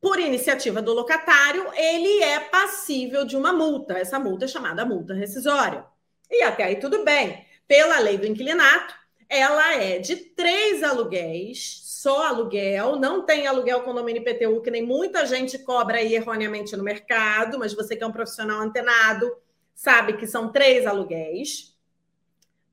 [0.01, 3.99] por iniciativa do locatário, ele é passível de uma multa.
[3.99, 5.85] Essa multa é chamada multa rescisória.
[6.31, 7.45] E até aí tudo bem.
[7.67, 8.95] Pela lei do inquilinato,
[9.29, 15.27] ela é de três aluguéis, só aluguel, não tem aluguel condomínio IPTU, que nem muita
[15.27, 19.31] gente cobra aí erroneamente no mercado, mas você que é um profissional antenado,
[19.75, 21.77] sabe que são três aluguéis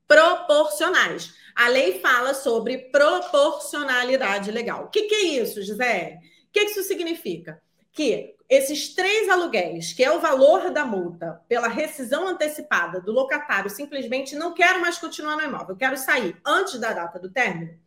[0.06, 1.34] proporcionais.
[1.54, 4.84] A lei fala sobre proporcionalidade legal.
[4.84, 6.18] O que, que é isso, Gisele?
[6.56, 7.60] Que, que isso significa?
[7.92, 13.68] Que esses três aluguéis, que é o valor da multa pela rescisão antecipada do locatário,
[13.68, 17.78] simplesmente não quero mais continuar no imóvel, quero sair antes da data do término.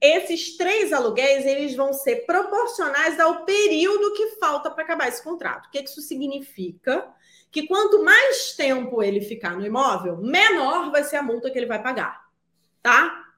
[0.00, 5.66] Esses três aluguéis eles vão ser proporcionais ao período que falta para acabar esse contrato.
[5.66, 7.08] O que isso significa?
[7.50, 11.66] Que quanto mais tempo ele ficar no imóvel, menor vai ser a multa que ele
[11.66, 12.24] vai pagar,
[12.82, 13.29] tá?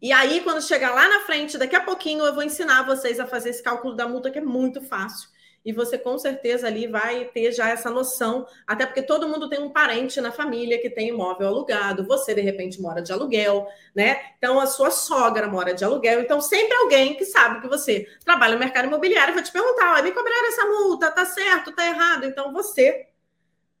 [0.00, 3.26] E aí, quando chegar lá na frente, daqui a pouquinho eu vou ensinar vocês a
[3.26, 5.28] fazer esse cálculo da multa, que é muito fácil.
[5.64, 9.58] E você com certeza ali vai ter já essa noção, até porque todo mundo tem
[9.62, 14.20] um parente na família que tem imóvel alugado, você de repente mora de aluguel, né?
[14.36, 18.52] Então a sua sogra mora de aluguel, então sempre alguém que sabe que você trabalha
[18.52, 22.26] no mercado imobiliário vai te perguntar: me cobraram essa multa, tá certo, tá errado?
[22.26, 23.06] Então você,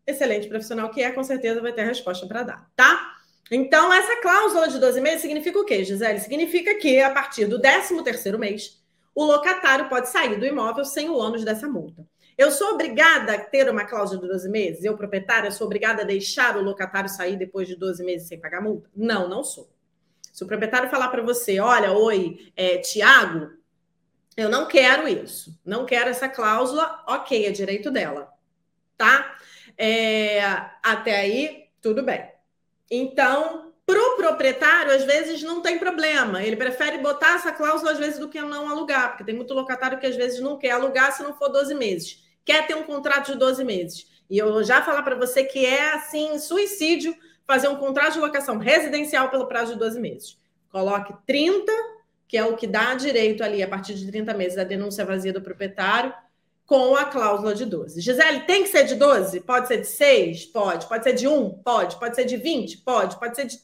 [0.06, 3.14] excelente profissional que é, com certeza vai ter a resposta para dar, tá?
[3.50, 6.18] Então, essa cláusula de 12 meses significa o quê, Gisele?
[6.18, 8.82] Significa que, a partir do 13º mês,
[9.14, 12.06] o locatário pode sair do imóvel sem o ônus dessa multa.
[12.36, 14.84] Eu sou obrigada a ter uma cláusula de 12 meses?
[14.84, 18.60] Eu, proprietária, sou obrigada a deixar o locatário sair depois de 12 meses sem pagar
[18.60, 18.90] multa?
[18.96, 19.70] Não, não sou.
[20.32, 23.52] Se o proprietário falar para você, olha, oi, é, Tiago,
[24.36, 28.28] eu não quero isso, não quero essa cláusula, ok, é direito dela,
[28.96, 29.36] tá?
[29.78, 30.40] É,
[30.82, 32.33] até aí, tudo bem.
[32.96, 36.42] Então, para o proprietário, às vezes não tem problema.
[36.42, 39.98] Ele prefere botar essa cláusula, às vezes, do que não alugar, porque tem muito locatário
[39.98, 42.24] que às vezes não quer alugar se não for 12 meses.
[42.44, 44.06] Quer ter um contrato de 12 meses.
[44.30, 47.14] E eu já falar para você que é assim, suicídio
[47.46, 50.38] fazer um contrato de locação residencial pelo prazo de 12 meses.
[50.70, 51.70] Coloque 30,
[52.26, 55.32] que é o que dá direito ali, a partir de 30 meses, a denúncia vazia
[55.32, 56.12] do proprietário,
[56.66, 58.00] com a cláusula de 12.
[58.00, 59.40] Gisele, tem que ser de 12?
[59.40, 60.46] Pode ser de 6?
[60.46, 60.86] Pode.
[60.86, 61.50] Pode ser de 1?
[61.62, 61.98] Pode.
[61.98, 62.78] Pode ser de 20?
[62.78, 63.18] Pode.
[63.18, 63.58] Pode ser de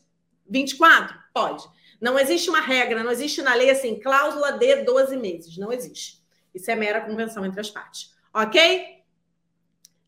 [0.48, 1.16] 24?
[1.32, 1.64] Pode.
[2.00, 5.56] Não existe uma regra, não existe na lei assim, cláusula de 12 meses.
[5.56, 6.20] Não existe.
[6.54, 8.14] Isso é mera convenção entre as partes.
[8.32, 9.00] Ok?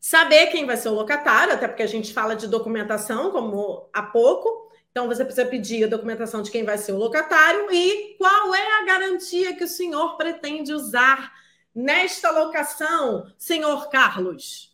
[0.03, 4.03] saber quem vai ser o locatário, até porque a gente fala de documentação, como há
[4.03, 4.69] pouco.
[4.91, 8.81] Então, você precisa pedir a documentação de quem vai ser o locatário e qual é
[8.81, 11.31] a garantia que o senhor pretende usar
[11.73, 14.73] nesta locação, senhor Carlos.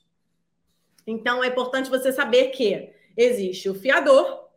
[1.05, 4.47] Então, é importante você saber que existe o fiador,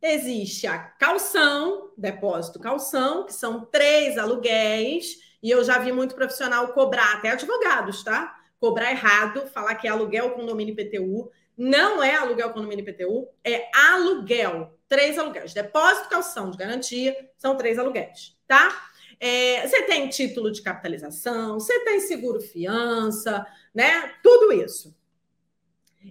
[0.00, 6.68] existe a calção, depósito calção, que são três aluguéis, e eu já vi muito profissional
[6.72, 8.36] cobrar, até advogados, tá?
[8.58, 11.30] Cobrar errado, falar que é aluguel condomínio IPTU.
[11.56, 14.78] Não é aluguel condomínio IPTU, é aluguel.
[14.88, 15.54] Três aluguéis.
[15.54, 18.90] Depósito, calção de garantia, são três aluguéis, tá?
[19.18, 24.14] É, você tem título de capitalização, você tem seguro fiança, né?
[24.22, 24.94] Tudo isso.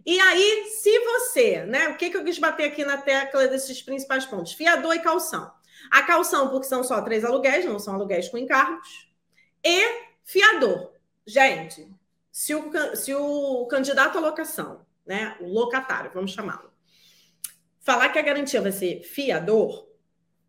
[0.06, 1.90] E aí, se você, né?
[1.90, 4.54] O que, que eu quis bater aqui na tecla desses principais pontos?
[4.54, 5.52] Fiador e calção.
[5.92, 9.08] A calção, porque são só três aluguéis, não são aluguéis com encargos.
[9.64, 10.94] E fiador.
[11.26, 11.88] Gente,
[12.32, 15.38] se o, se o candidato à locação, né?
[15.40, 16.72] O locatário, vamos chamá-lo,
[17.80, 19.88] falar que a garantia vai ser fiador,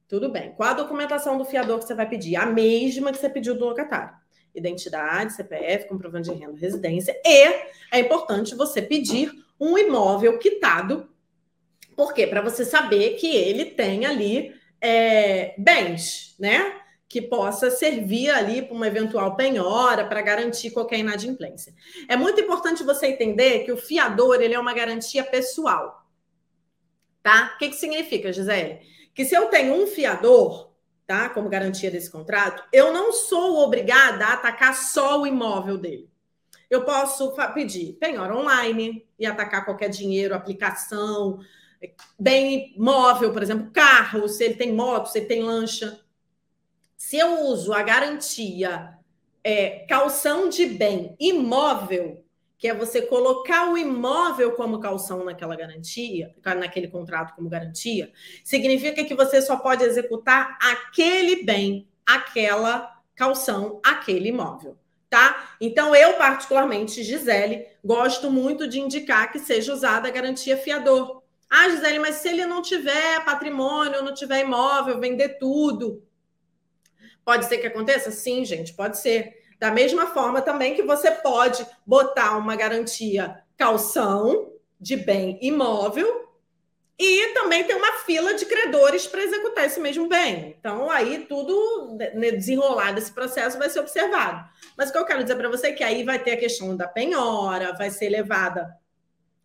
[0.09, 0.53] tudo bem.
[0.53, 2.37] Qual a documentação do fiador que você vai pedir?
[2.37, 4.15] A mesma que você pediu do locatário
[4.57, 7.45] identidade, CPF, comprovante de renda, residência, e
[7.93, 11.09] é importante você pedir um imóvel quitado,
[11.95, 12.27] por quê?
[12.27, 16.81] Para você saber que ele tem ali é, bens, né?
[17.09, 21.73] Que possa servir ali para uma eventual penhora, para garantir qualquer inadimplência.
[22.07, 26.05] É muito importante você entender que o fiador ele é uma garantia pessoal.
[27.23, 27.53] Tá?
[27.55, 28.81] O que, que significa, Gisele?
[29.17, 30.73] Que se eu tenho um fiador,
[31.07, 31.31] tá?
[31.31, 36.11] Como garantia desse contrato, eu não sou obrigada a atacar só o imóvel dele.
[36.69, 41.41] Eu posso pedir penhora online e atacar qualquer dinheiro, aplicação,
[42.19, 45.99] bem móvel, por exemplo, carro, se ele tem moto, se ele tem lancha.
[46.95, 48.99] Se eu uso a garantia
[49.43, 52.23] é, calção de bem imóvel,
[52.59, 58.11] que é você colocar o imóvel como calção naquela garantia, naquele contrato como garantia,
[58.43, 64.77] significa que você só pode executar aquele bem, aquela calção, aquele imóvel,
[65.11, 65.57] tá?
[65.61, 71.23] Então eu particularmente, Gisele, gosto muito de indicar que seja usada a garantia fiador.
[71.49, 76.03] Ah, Gisele, mas se ele não tiver patrimônio, não tiver imóvel, vender tudo,
[77.25, 78.11] pode ser que aconteça?
[78.11, 79.46] Sim, gente, pode ser.
[79.59, 86.27] Da mesma forma também que você pode botar uma garantia calção de bem imóvel
[86.99, 90.57] e também tem uma fila de credores para executar esse mesmo bem.
[90.59, 94.49] Então, aí tudo né, desenrolar desse processo vai ser observado.
[94.77, 96.75] Mas o que eu quero dizer para você é que aí vai ter a questão
[96.75, 98.75] da penhora, vai ser levada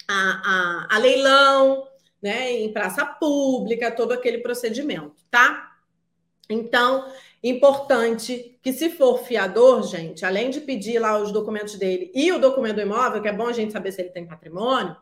[0.08, 1.88] a, a, a leilão,
[2.22, 5.72] né, em praça pública, todo aquele procedimento, tá?
[6.50, 7.12] Então,
[7.44, 12.40] Importante que, se for fiador, gente, além de pedir lá os documentos dele e o
[12.40, 14.96] documento do imóvel, que é bom a gente saber se ele tem patrimônio,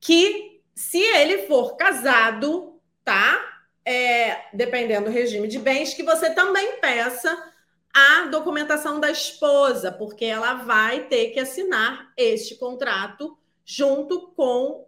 [0.00, 3.44] que se ele for casado, tá?
[3.84, 7.52] É, dependendo do regime de bens, que você também peça
[7.94, 14.86] a documentação da esposa, porque ela vai ter que assinar este contrato junto com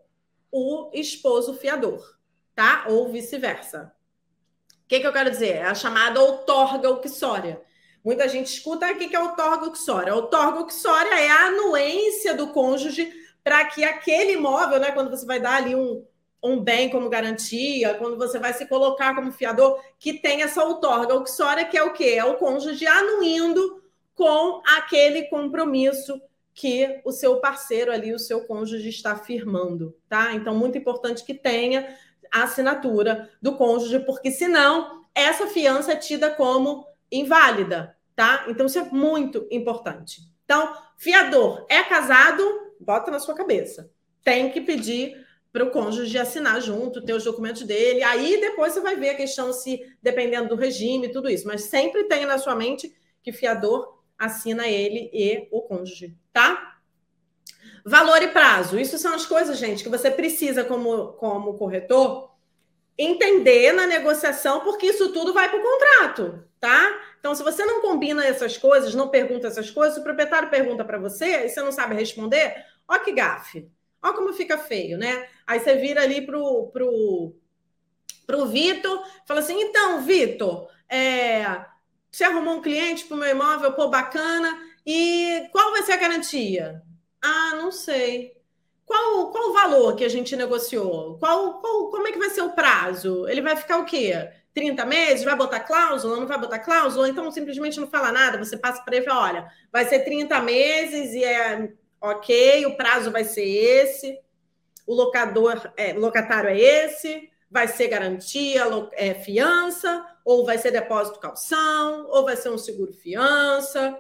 [0.51, 2.17] o esposo fiador,
[2.55, 2.85] tá?
[2.89, 3.93] Ou vice-versa
[4.91, 5.55] que, que eu quero dizer?
[5.55, 7.63] É a chamada outorga uxória.
[8.05, 10.13] Muita gente escuta ah, o que é outorga uxória.
[10.13, 13.09] Outorga uxória é a anuência do cônjuge
[13.45, 16.05] para que aquele imóvel, né, quando você vai dar ali um,
[16.43, 21.15] um bem como garantia, quando você vai se colocar como fiador, que tem essa outorga
[21.15, 22.17] uxória, que é o quê?
[22.19, 23.81] É o cônjuge anuindo
[24.17, 26.21] com aquele compromisso
[26.53, 30.33] que o seu parceiro ali, o seu cônjuge está firmando, tá?
[30.35, 31.97] Então, muito importante que tenha
[32.33, 38.47] a assinatura do cônjuge, porque senão essa fiança é tida como inválida, tá?
[38.49, 40.23] Então isso é muito importante.
[40.45, 42.43] Então, fiador é casado,
[42.81, 43.91] bota na sua cabeça.
[44.23, 48.03] Tem que pedir para o cônjuge assinar junto, ter os documentos dele.
[48.03, 51.47] Aí depois você vai ver a questão se, dependendo do regime, tudo isso.
[51.47, 56.80] Mas sempre tenha na sua mente que fiador assina ele e o cônjuge, tá?
[57.85, 58.79] Valor e prazo.
[58.79, 62.31] Isso são as coisas, gente, que você precisa, como, como corretor,
[62.97, 67.01] entender na negociação, porque isso tudo vai para o contrato, tá?
[67.19, 70.99] Então, se você não combina essas coisas, não pergunta essas coisas, o proprietário pergunta para
[70.99, 73.71] você e você não sabe responder, ó que gafe.
[74.03, 75.27] Ó como fica feio, né?
[75.47, 77.35] Aí você vira ali pro, pro,
[78.27, 81.65] pro Vitor, fala assim, então, Vitor, é,
[82.11, 85.97] você arrumou um cliente para o meu imóvel, pô, bacana, e qual vai ser a
[85.97, 86.83] garantia?
[87.23, 88.37] Ah, não sei.
[88.85, 91.17] Qual, qual o valor que a gente negociou?
[91.19, 93.29] Qual, qual, como é que vai ser o prazo?
[93.29, 94.13] Ele vai ficar o quê?
[94.53, 95.25] 30 meses?
[95.25, 96.17] Vai botar cláusula?
[96.17, 97.09] Não vai botar cláusula?
[97.09, 100.41] Então simplesmente não fala nada, você passa para ele e fala: olha, vai ser 30
[100.41, 104.19] meses e é ok, o prazo vai ser esse,
[104.87, 111.21] o locador, é, locatário é esse, vai ser garantia, é, fiança, ou vai ser depósito
[111.21, 113.97] calção, ou vai ser um seguro fiança.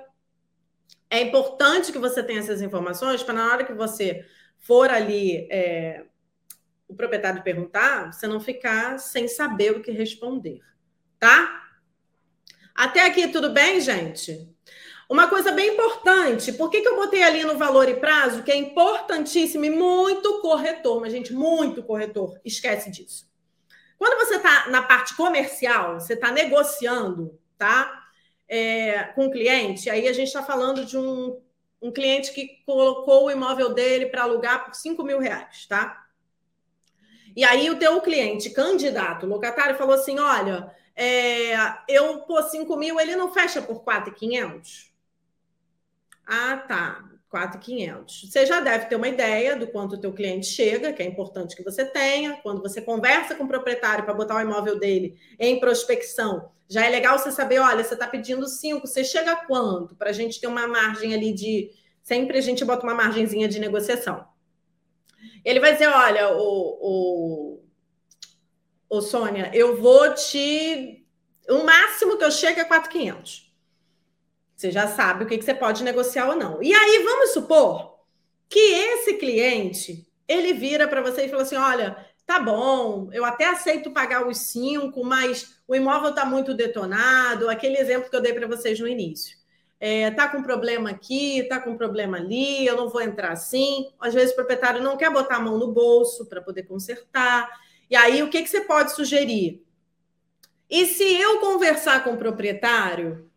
[1.11, 4.25] É importante que você tenha essas informações para na hora que você
[4.61, 6.05] for ali é,
[6.87, 10.61] o proprietário perguntar, você não ficar sem saber o que responder,
[11.19, 11.69] tá?
[12.75, 14.49] Até aqui tudo bem, gente?
[15.09, 18.53] Uma coisa bem importante, por que, que eu botei ali no valor e prazo, que
[18.53, 23.29] é importantíssimo e muito corretor, mas, gente, muito corretor, esquece disso.
[23.99, 28.00] Quando você está na parte comercial, você está negociando, tá?
[28.53, 31.41] É, com o cliente, aí a gente está falando de um,
[31.81, 36.05] um cliente que colocou o imóvel dele para alugar por 5 mil reais, tá?
[37.37, 41.55] E aí o teu cliente, candidato, locatário, falou assim: olha, é,
[41.89, 44.93] eu pô 5 mil, ele não fecha por 4,500?
[46.27, 47.10] Ah, tá.
[47.31, 48.29] 4,500.
[48.29, 51.55] Você já deve ter uma ideia do quanto o teu cliente chega, que é importante
[51.55, 52.37] que você tenha.
[52.43, 56.91] Quando você conversa com o proprietário para botar o imóvel dele em prospecção, já é
[56.91, 59.95] legal você saber, olha, você está pedindo 5, você chega a quanto?
[59.95, 61.71] Para a gente ter uma margem ali de...
[62.03, 64.27] Sempre a gente bota uma margenzinha de negociação.
[65.45, 67.65] Ele vai dizer, olha, o, o,
[68.89, 71.07] o Sônia, eu vou te...
[71.49, 73.50] O máximo que eu chego é 4,500.
[74.61, 76.63] Você já sabe o que, que você pode negociar ou não.
[76.63, 77.99] E aí, vamos supor
[78.47, 81.97] que esse cliente ele vira para você e fala assim: olha,
[82.27, 87.79] tá bom, eu até aceito pagar os cinco, mas o imóvel está muito detonado, aquele
[87.79, 89.35] exemplo que eu dei para vocês no início.
[89.81, 93.91] É, tá com problema aqui, tá com problema ali, eu não vou entrar assim.
[93.99, 97.49] Às vezes o proprietário não quer botar a mão no bolso para poder consertar.
[97.89, 99.65] E aí, o que, que você pode sugerir?
[100.69, 103.30] E se eu conversar com o proprietário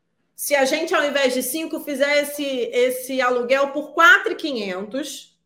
[0.44, 5.40] se a gente, ao invés de 5, fizer esse, esse aluguel por 4,500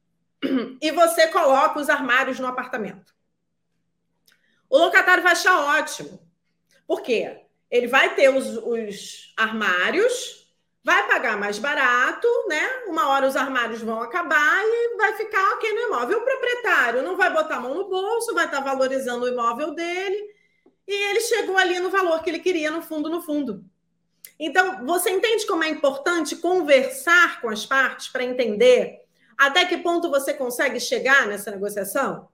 [0.81, 3.13] e você coloca os armários no apartamento.
[4.67, 6.19] O locatário vai achar ótimo.
[6.87, 7.41] Por quê?
[7.69, 10.51] Ele vai ter os, os armários,
[10.83, 12.67] vai pagar mais barato, né?
[12.87, 16.17] Uma hora os armários vão acabar e vai ficar ok no imóvel.
[16.17, 20.33] O proprietário não vai botar a mão no bolso, vai estar valorizando o imóvel dele
[20.87, 23.63] e ele chegou ali no valor que ele queria, no fundo, no fundo.
[24.39, 29.01] Então, você entende como é importante conversar com as partes para entender
[29.37, 32.27] até que ponto você consegue chegar nessa negociação?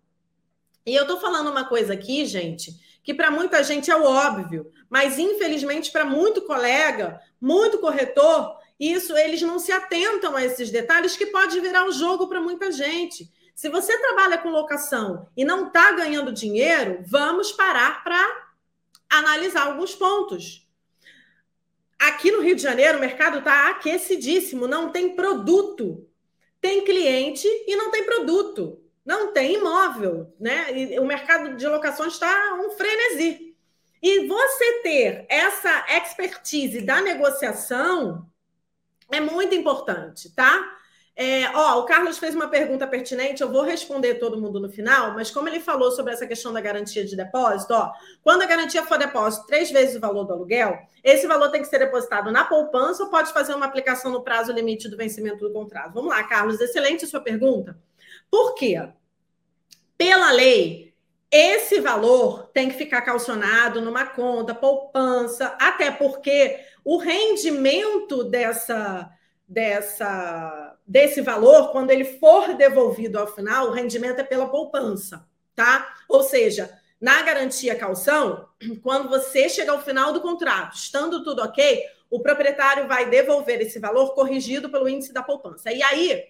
[0.85, 2.71] E eu estou falando uma coisa aqui, gente,
[3.03, 9.15] que para muita gente é o óbvio, mas infelizmente para muito colega, muito corretor, isso
[9.17, 13.29] eles não se atentam a esses detalhes que pode virar um jogo para muita gente.
[13.55, 18.47] Se você trabalha com locação e não está ganhando dinheiro, vamos parar para
[19.09, 20.62] analisar alguns pontos.
[21.99, 26.07] Aqui no Rio de Janeiro, o mercado está aquecidíssimo, não tem produto.
[26.59, 28.81] Tem cliente e não tem produto.
[29.05, 30.71] Não tem imóvel, né?
[30.71, 33.53] E o mercado de locações está um frenesi.
[34.01, 38.29] E você ter essa expertise da negociação
[39.09, 40.77] é muito importante, tá?
[41.15, 45.13] É, ó, o Carlos fez uma pergunta pertinente, eu vou responder todo mundo no final,
[45.13, 47.91] mas como ele falou sobre essa questão da garantia de depósito, ó,
[48.23, 51.67] quando a garantia for depósito três vezes o valor do aluguel, esse valor tem que
[51.67, 55.53] ser depositado na poupança ou pode fazer uma aplicação no prazo limite do vencimento do
[55.53, 55.93] contrato?
[55.93, 57.77] Vamos lá, Carlos, excelente sua pergunta.
[58.31, 58.81] Por quê?
[59.95, 60.95] Pela lei,
[61.29, 69.11] esse valor tem que ficar calcionado numa conta, poupança, até porque o rendimento dessa
[69.47, 75.95] dessa, desse valor, quando ele for devolvido ao final, o rendimento é pela poupança, tá?
[76.07, 76.69] Ou seja,
[76.99, 78.47] na garantia calção,
[78.81, 83.79] quando você chega ao final do contrato, estando tudo ok, o proprietário vai devolver esse
[83.79, 85.71] valor corrigido pelo índice da poupança.
[85.71, 86.23] E aí,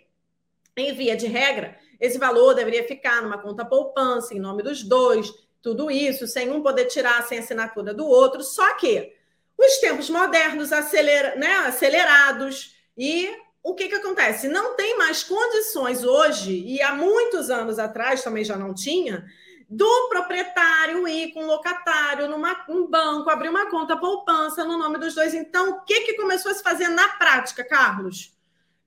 [0.78, 5.32] em via de regra, esse valor deveria ficar numa conta poupança, em nome dos dois,
[5.62, 8.42] tudo isso, sem um poder tirar sem assinatura do outro.
[8.44, 9.14] Só que
[9.58, 13.30] os tempos modernos, acelera, né, acelerados, e
[13.64, 14.48] o que, que acontece?
[14.48, 19.26] Não tem mais condições hoje, e há muitos anos atrás também já não tinha,
[19.70, 25.00] do proprietário ir com o locatário numa, um banco, abrir uma conta poupança no nome
[25.00, 25.34] dos dois.
[25.34, 28.38] Então, o que, que começou a se fazer na prática, Carlos?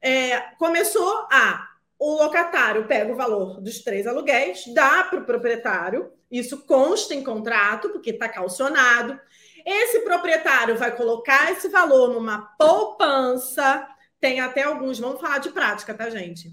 [0.01, 1.68] É, começou a
[1.99, 7.24] o locatário pega o valor dos três aluguéis, dá para o proprietário, isso consta em
[7.24, 9.18] contrato, porque está calcionado.
[9.64, 13.89] Esse proprietário vai colocar esse valor numa poupança
[14.20, 16.52] tem até alguns, vamos falar de prática, tá, gente?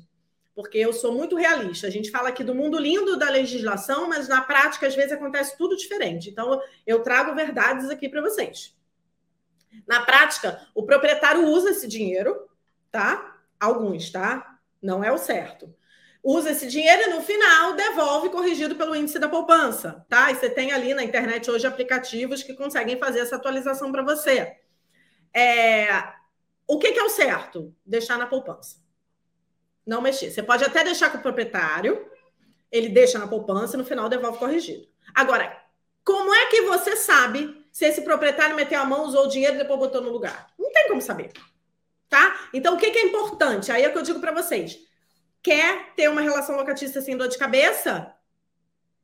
[0.56, 1.88] Porque eu sou muito realista.
[1.88, 5.58] A gente fala aqui do mundo lindo da legislação, mas na prática, às vezes, acontece
[5.58, 6.30] tudo diferente.
[6.30, 8.76] Então, eu trago verdades aqui para vocês.
[9.88, 12.48] Na prática, o proprietário usa esse dinheiro,
[12.92, 13.38] tá?
[13.60, 14.60] Alguns, tá?
[14.82, 15.74] Não é o certo.
[16.24, 20.32] Usa esse dinheiro e no final devolve corrigido pelo índice da poupança, tá?
[20.32, 24.58] E você tem ali na internet hoje aplicativos que conseguem fazer essa atualização para você.
[25.34, 25.88] É...
[26.68, 27.76] O que, que é o certo?
[27.86, 28.78] Deixar na poupança.
[29.86, 30.32] Não mexer.
[30.32, 32.10] Você pode até deixar com o proprietário,
[32.72, 34.88] ele deixa na poupança e no final devolve corrigido.
[35.14, 35.62] Agora,
[36.04, 39.60] como é que você sabe se esse proprietário meteu a mão, usou o dinheiro e
[39.60, 40.52] depois botou no lugar?
[40.58, 41.32] Não tem como saber.
[42.10, 42.50] Tá?
[42.54, 43.72] Então, o que, que é importante?
[43.72, 44.80] Aí é o que eu digo para vocês.
[45.42, 48.14] Quer ter uma relação locatícia sem dor de cabeça?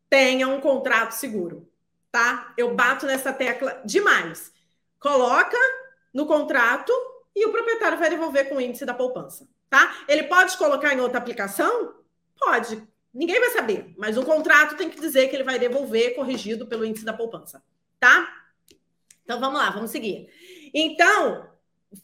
[0.09, 1.69] Tenha um contrato seguro.
[2.11, 2.53] Tá?
[2.57, 4.51] Eu bato nessa tecla demais.
[4.99, 5.57] Coloca
[6.13, 6.91] no contrato
[7.39, 9.47] e o proprietário vai devolver com o índice da poupança.
[9.69, 10.03] Tá?
[10.07, 11.95] Ele pode colocar em outra aplicação?
[12.37, 12.85] Pode.
[13.13, 16.85] Ninguém vai saber, mas o contrato tem que dizer que ele vai devolver corrigido pelo
[16.85, 17.63] índice da poupança,
[17.99, 18.31] tá?
[19.23, 20.29] Então vamos lá, vamos seguir.
[20.73, 21.49] Então,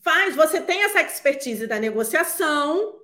[0.01, 2.99] faz, você tem essa expertise da negociação,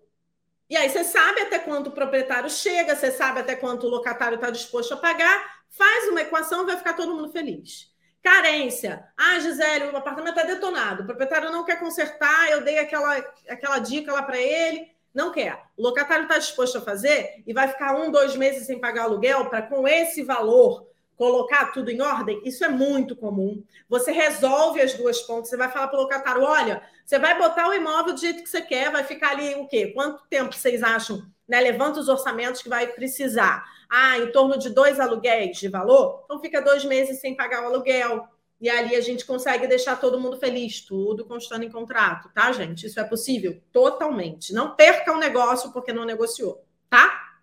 [0.67, 4.35] e aí você sabe até quanto o proprietário chega, você sabe até quanto o locatário
[4.35, 7.90] está disposto a pagar, faz uma equação, vai ficar todo mundo feliz.
[8.21, 9.07] Carência.
[9.17, 13.17] Ah, Gisele, o apartamento está detonado, o proprietário não quer consertar, eu dei aquela,
[13.47, 15.61] aquela dica lá para ele não quer.
[15.77, 19.45] O locatário está disposto a fazer e vai ficar um, dois meses sem pagar aluguel
[19.49, 20.87] para, com esse valor,
[21.21, 22.41] colocar tudo em ordem?
[22.43, 23.63] Isso é muito comum.
[23.87, 25.51] Você resolve as duas pontas.
[25.51, 28.49] Você vai falar para o locatário: olha, você vai botar o imóvel do jeito que
[28.49, 29.91] você quer, vai ficar ali o quê?
[29.93, 31.21] Quanto tempo vocês acham?
[31.47, 31.61] Né?
[31.61, 33.63] Levanta os orçamentos que vai precisar.
[33.87, 36.23] Ah, em torno de dois aluguéis de valor?
[36.25, 38.27] Então fica dois meses sem pagar o aluguel
[38.59, 42.87] e ali a gente consegue deixar todo mundo feliz, tudo constando em contrato, tá, gente?
[42.87, 43.61] Isso é possível?
[43.71, 44.53] Totalmente.
[44.53, 47.39] Não perca o um negócio porque não negociou, tá?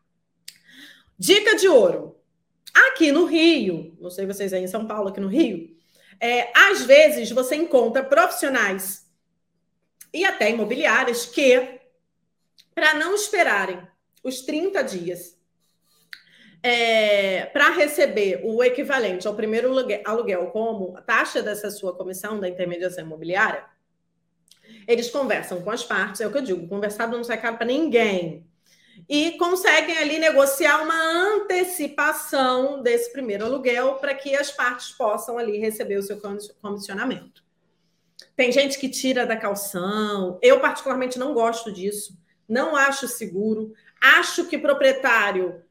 [1.16, 2.17] Dica de ouro.
[2.86, 5.76] Aqui no Rio, não sei vocês aí em São Paulo, aqui no Rio,
[6.20, 9.06] é, às vezes você encontra profissionais
[10.12, 11.80] e até imobiliárias que,
[12.74, 13.80] para não esperarem
[14.22, 15.38] os 30 dias
[16.62, 19.72] é, para receber o equivalente ao primeiro
[20.04, 23.64] aluguel como taxa dessa sua comissão da intermediação imobiliária,
[24.86, 27.66] eles conversam com as partes, é o que eu digo, conversado não sai caro para
[27.66, 28.47] ninguém.
[29.08, 35.56] E conseguem ali negociar uma antecipação desse primeiro aluguel para que as partes possam ali
[35.58, 36.20] receber o seu
[36.60, 37.42] comissionamento.
[38.36, 40.38] Tem gente que tira da calção.
[40.42, 42.16] Eu, particularmente, não gosto disso.
[42.46, 43.72] Não acho seguro.
[44.00, 45.62] Acho que proprietário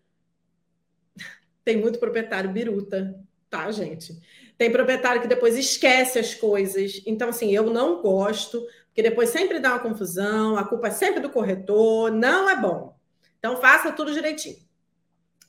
[1.63, 4.19] tem muito proprietário biruta, tá, gente?
[4.57, 7.03] Tem proprietário que depois esquece as coisas.
[7.05, 11.19] Então, assim, eu não gosto, porque depois sempre dá uma confusão, a culpa é sempre
[11.19, 12.97] do corretor, não é bom.
[13.39, 14.57] Então, faça tudo direitinho.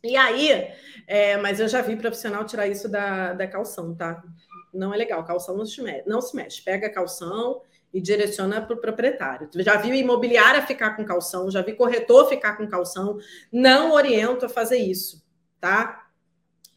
[0.03, 0.73] E aí,
[1.07, 4.23] é, mas eu já vi profissional tirar isso da, da calção, tá?
[4.73, 6.63] Não é legal, calção não se mexe, não se mexe.
[6.63, 7.63] Pega a calção
[7.93, 9.49] e direciona para o proprietário.
[9.57, 13.19] Já vi imobiliária ficar com calção, já vi corretor ficar com calção.
[13.51, 15.25] Não oriento a fazer isso,
[15.61, 16.09] tá?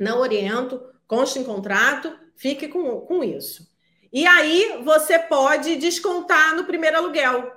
[0.02, 3.70] não oriento, conste em contrato, fique com, com isso.
[4.12, 7.54] E aí você pode descontar no primeiro aluguel.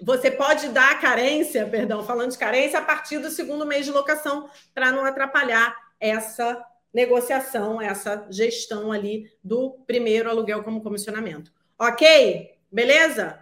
[0.00, 4.48] Você pode dar carência, perdão, falando de carência, a partir do segundo mês de locação,
[4.74, 11.52] para não atrapalhar essa negociação, essa gestão ali do primeiro aluguel como comissionamento.
[11.78, 12.58] Ok?
[12.70, 13.40] Beleza?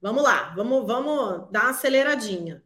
[0.00, 2.62] Vamos lá, vamos, vamos dar uma aceleradinha.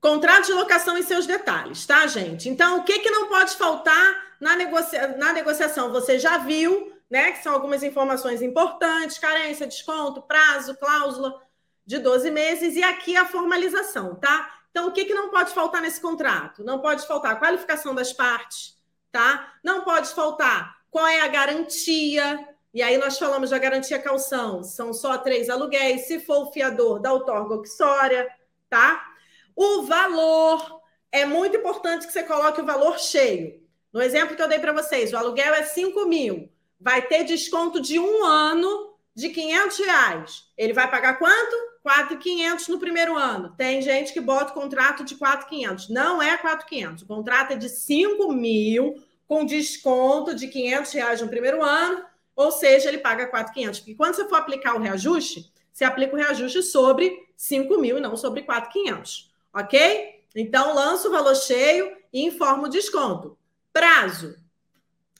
[0.00, 2.48] Contrato de locação e seus detalhes, tá, gente?
[2.48, 5.16] Então, o que, que não pode faltar na, negocia...
[5.16, 5.92] na negociação?
[5.92, 7.30] Você já viu, né?
[7.30, 11.40] Que são algumas informações importantes: carência, desconto, prazo, cláusula
[11.86, 14.52] de 12 meses, e aqui a formalização, tá?
[14.70, 16.64] Então, o que, que não pode faltar nesse contrato?
[16.64, 18.76] Não pode faltar a qualificação das partes,
[19.12, 19.54] tá?
[19.62, 22.48] Não pode faltar qual é a garantia.
[22.72, 26.08] E aí nós falamos da garantia calção, são só três aluguéis.
[26.08, 28.28] Se for o fiador, da outorga oxória,
[28.68, 29.06] tá?
[29.54, 30.80] O valor
[31.12, 33.62] é muito importante que você coloque o valor cheio.
[33.92, 36.52] No exemplo que eu dei para vocês, o aluguel é 5 mil.
[36.80, 40.44] Vai ter desconto de um ano de 500 reais.
[40.56, 41.56] Ele vai pagar quanto?
[41.82, 43.54] 4,500 no primeiro ano.
[43.56, 45.88] Tem gente que bota o contrato de 4,500.
[45.88, 47.02] Não é 4,500.
[47.02, 48.94] O contrato é de 5 mil
[49.26, 52.04] com desconto de 500 reais no primeiro ano.
[52.34, 53.80] Ou seja, ele paga 4,500.
[53.80, 58.16] Porque quando você for aplicar o reajuste, você aplica o reajuste sobre 5 mil não
[58.16, 60.24] sobre 4,500 ok?
[60.34, 63.38] Então, lança o valor cheio e informa o desconto.
[63.72, 64.36] Prazo.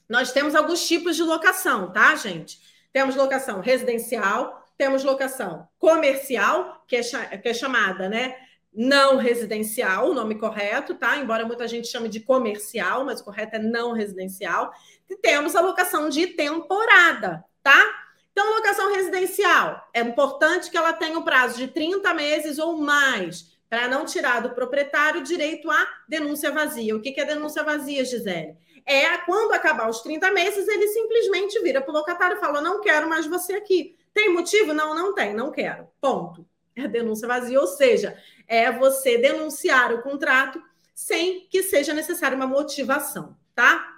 [0.07, 2.59] Nós temos alguns tipos de locação, tá, gente?
[2.93, 7.01] Temos locação residencial, temos locação comercial, que é,
[7.37, 8.35] que é chamada, né?
[8.73, 11.17] Não residencial, o nome correto, tá?
[11.17, 14.71] Embora muita gente chame de comercial, mas o correto é não residencial.
[15.09, 18.05] E temos a locação de temporada, tá?
[18.31, 23.55] Então, locação residencial, é importante que ela tenha um prazo de 30 meses ou mais,
[23.69, 26.95] para não tirar do proprietário o direito à denúncia vazia.
[26.95, 28.57] O que é denúncia vazia, Gisele?
[28.85, 32.81] É quando acabar os 30 meses, ele simplesmente vira para o locatário e fala: não
[32.81, 33.97] quero mais você aqui.
[34.13, 34.73] Tem motivo?
[34.73, 35.87] Não, não tem, não quero.
[35.99, 36.45] Ponto.
[36.75, 38.17] É denúncia vazia, ou seja,
[38.47, 40.61] é você denunciar o contrato
[40.93, 43.95] sem que seja necessária uma motivação, tá?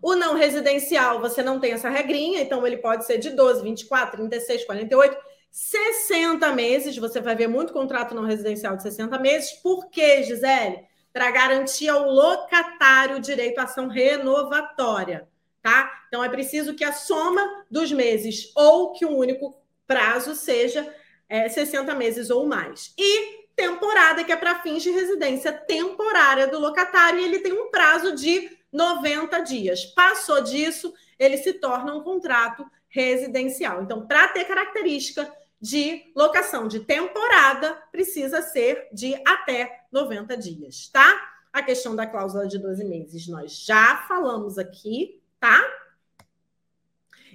[0.00, 4.16] O não residencial, você não tem essa regrinha, então ele pode ser de 12, 24,
[4.16, 5.16] 36, 48,
[5.50, 6.96] 60 meses.
[6.98, 9.52] Você vai ver muito contrato não residencial de 60 meses.
[9.52, 10.84] Por quê, Gisele?
[11.16, 15.26] Para garantir ao locatário o direito à ação renovatória,
[15.62, 16.04] tá?
[16.08, 20.94] Então é preciso que a soma dos meses ou que um único prazo seja
[21.26, 22.92] é, 60 meses ou mais.
[22.98, 27.70] E temporada, que é para fins de residência temporária do locatário, e ele tem um
[27.70, 29.86] prazo de 90 dias.
[29.86, 33.82] Passou disso, ele se torna um contrato residencial.
[33.82, 41.32] Então, para ter característica de locação de temporada, precisa ser de até 90 dias, tá?
[41.52, 45.64] A questão da cláusula de 12 meses nós já falamos aqui, tá?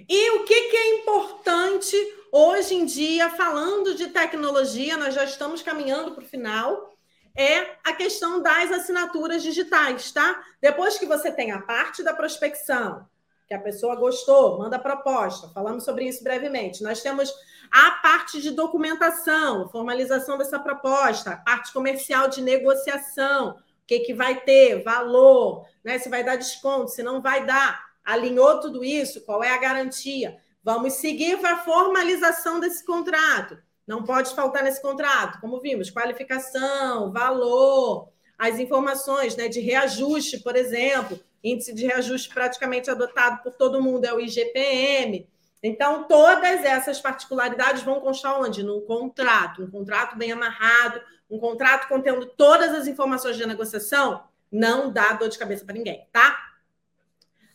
[0.08, 1.96] E o que, que é importante
[2.30, 6.92] hoje em dia, falando de tecnologia, nós já estamos caminhando para o final,
[7.36, 10.42] é a questão das assinaturas digitais, tá?
[10.60, 13.08] Depois que você tem a parte da prospecção,
[13.52, 16.82] que a pessoa gostou, manda proposta, falamos sobre isso brevemente.
[16.82, 17.30] Nós temos
[17.70, 23.54] a parte de documentação, formalização dessa proposta, a parte comercial de negociação, o
[23.86, 25.98] que, que vai ter, valor, né?
[25.98, 30.38] se vai dar desconto, se não vai dar alinhou tudo isso, qual é a garantia?
[30.64, 33.58] Vamos seguir para a formalização desse contrato.
[33.86, 38.08] Não pode faltar nesse contrato, como vimos, qualificação, valor,
[38.42, 44.04] as informações né, de reajuste, por exemplo, índice de reajuste praticamente adotado por todo mundo
[44.04, 45.28] é o IGPM.
[45.62, 48.64] Então, todas essas particularidades vão constar onde?
[48.64, 54.92] No contrato, um contrato bem amarrado, um contrato contendo todas as informações de negociação, não
[54.92, 56.36] dá dor de cabeça para ninguém, tá?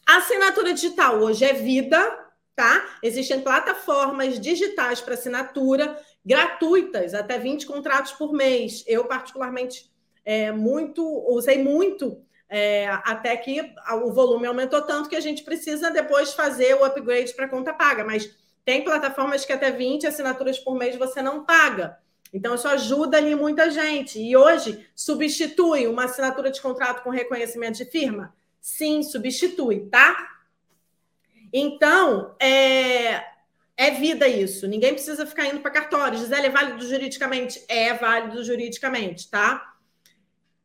[0.05, 1.99] Assinatura digital hoje é vida,
[2.55, 2.81] tá?
[3.03, 8.85] Existem plataformas digitais para assinatura gratuitas, até 20 contratos por mês.
[8.88, 9.91] Eu, particularmente,
[10.28, 13.73] é, muito, usei muito, é, até que
[14.03, 18.03] o volume aumentou tanto que a gente precisa depois fazer o upgrade para conta paga.
[18.03, 18.30] Mas
[18.65, 21.97] tem plataformas que até 20 assinaturas por mês você não paga.
[22.34, 24.19] Então, isso ajuda ali muita gente.
[24.19, 30.28] E hoje substitui uma assinatura de contrato com reconhecimento de firma Sim, substitui, tá?
[31.53, 33.23] Então, é,
[33.78, 34.67] é vida isso.
[34.67, 36.19] Ninguém precisa ficar indo para cartório.
[36.19, 37.63] Gisele, é válido juridicamente?
[37.69, 39.76] É válido juridicamente, tá?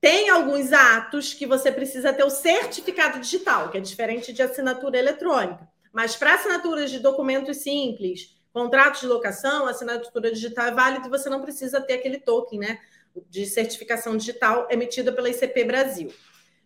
[0.02, 4.98] Tem alguns atos que você precisa ter o certificado digital, que é diferente de assinatura
[4.98, 5.68] eletrônica.
[5.92, 11.30] Mas para assinaturas de documentos simples, contratos de locação, assinatura digital é válida e você
[11.30, 12.80] não precisa ter aquele token, né?
[13.30, 16.12] De certificação digital emitida pela ICP Brasil.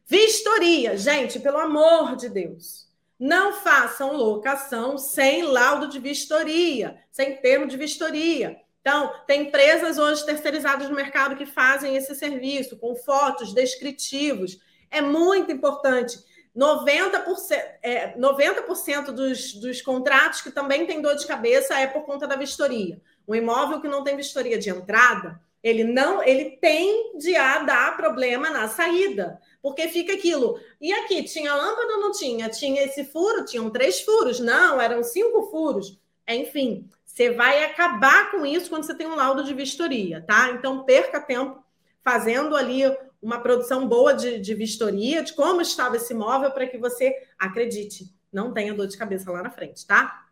[0.06, 2.88] Vistoria, gente, pelo amor de Deus.
[3.20, 8.56] Não façam locação sem laudo de vistoria, sem termo de vistoria.
[8.86, 14.60] Então, tem empresas hoje terceirizadas no mercado que fazem esse serviço com fotos, descritivos.
[14.88, 16.16] É muito importante.
[16.56, 17.50] 90%,
[17.82, 22.36] é, 90 dos, dos contratos que também tem dor de cabeça é por conta da
[22.36, 23.02] vistoria.
[23.26, 28.50] Um imóvel que não tem vistoria de entrada, ele não, ele tende a dar problema
[28.50, 29.40] na saída.
[29.60, 30.60] Porque fica aquilo.
[30.80, 32.48] E aqui, tinha lâmpada ou não tinha?
[32.48, 33.44] Tinha esse furo?
[33.44, 34.38] Tinham três furos?
[34.38, 35.98] Não, eram cinco furos.
[36.28, 40.50] Enfim, você vai acabar com isso quando você tem um laudo de vistoria, tá?
[40.50, 41.64] Então, perca tempo
[42.04, 42.82] fazendo ali
[43.22, 48.14] uma produção boa de, de vistoria, de como estava esse imóvel, para que você acredite,
[48.30, 50.26] não tenha dor de cabeça lá na frente, tá?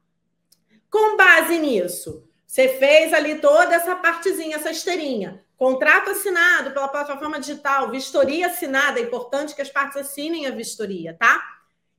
[0.91, 5.43] Com base nisso, você fez ali toda essa partezinha, essa esteirinha.
[5.57, 11.17] Contrato assinado pela plataforma digital, vistoria assinada, é importante que as partes assinem a vistoria,
[11.19, 11.54] tá?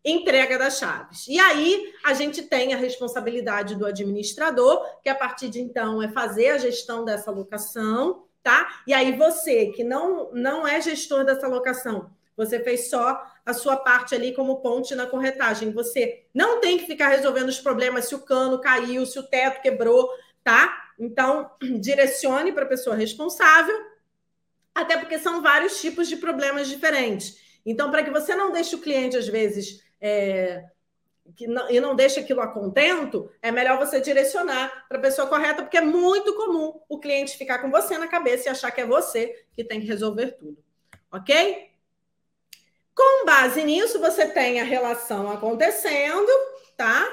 [0.06, 1.26] Entrega das chaves.
[1.28, 6.08] E aí a gente tem a responsabilidade do administrador, que a partir de então é
[6.10, 8.84] fazer a gestão dessa locação, tá?
[8.86, 13.78] E aí você que não não é gestor dessa locação, você fez só a sua
[13.78, 15.72] parte ali como ponte na corretagem.
[15.72, 19.62] Você não tem que ficar resolvendo os problemas se o cano caiu, se o teto
[19.62, 20.10] quebrou,
[20.44, 20.92] tá?
[21.00, 21.50] Então,
[21.80, 23.76] direcione para a pessoa responsável,
[24.74, 27.38] até porque são vários tipos de problemas diferentes.
[27.66, 30.66] Então, para que você não deixe o cliente, às vezes, é,
[31.36, 35.28] que não, e não deixe aquilo a contento, é melhor você direcionar para a pessoa
[35.28, 38.82] correta, porque é muito comum o cliente ficar com você na cabeça e achar que
[38.82, 40.58] é você que tem que resolver tudo.
[41.12, 41.72] Ok?
[42.94, 46.32] Com base nisso, você tem a relação acontecendo,
[46.78, 47.06] tá?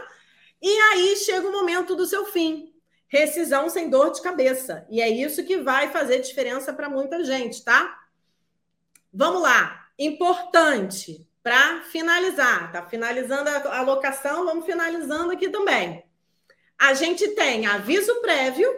[0.61, 2.72] E aí chega o momento do seu fim.
[3.09, 4.87] Rescisão sem dor de cabeça.
[4.89, 8.01] E é isso que vai fazer diferença para muita gente, tá?
[9.12, 9.89] Vamos lá.
[9.99, 12.70] Importante para finalizar.
[12.72, 16.05] Tá finalizando a alocação, vamos finalizando aqui também.
[16.78, 18.68] A gente tem aviso prévio,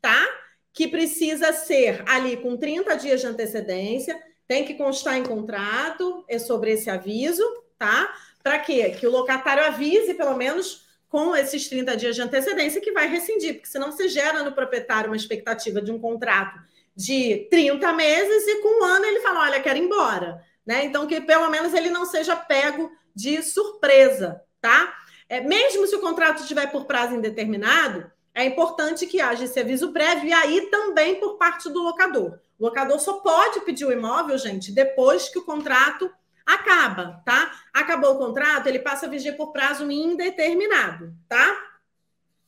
[0.00, 0.26] tá?
[0.72, 6.38] Que precisa ser ali com 30 dias de antecedência, tem que constar em contrato é
[6.38, 7.42] sobre esse aviso,
[7.78, 8.14] tá?
[8.42, 8.90] Para quê?
[8.90, 13.54] Que o locatário avise, pelo menos, com esses 30 dias de antecedência, que vai rescindir,
[13.54, 16.58] porque senão você gera no proprietário uma expectativa de um contrato
[16.94, 20.44] de 30 meses e com um ano ele fala: olha, quero ir embora.
[20.68, 20.84] Né?
[20.84, 24.94] Então, que pelo menos ele não seja pego de surpresa, tá?
[25.26, 29.94] É, mesmo se o contrato estiver por prazo indeterminado, é importante que haja esse aviso
[29.94, 32.38] prévio e aí também por parte do locador.
[32.58, 36.12] O locador só pode pedir o imóvel, gente, depois que o contrato
[36.44, 37.50] acaba, tá?
[37.72, 41.64] Acabou o contrato, ele passa a vigiar por prazo indeterminado, tá?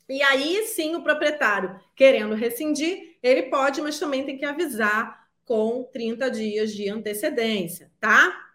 [0.06, 5.19] E aí sim o proprietário, querendo rescindir, ele pode, mas também tem que avisar
[5.50, 8.52] com 30 dias de antecedência, tá?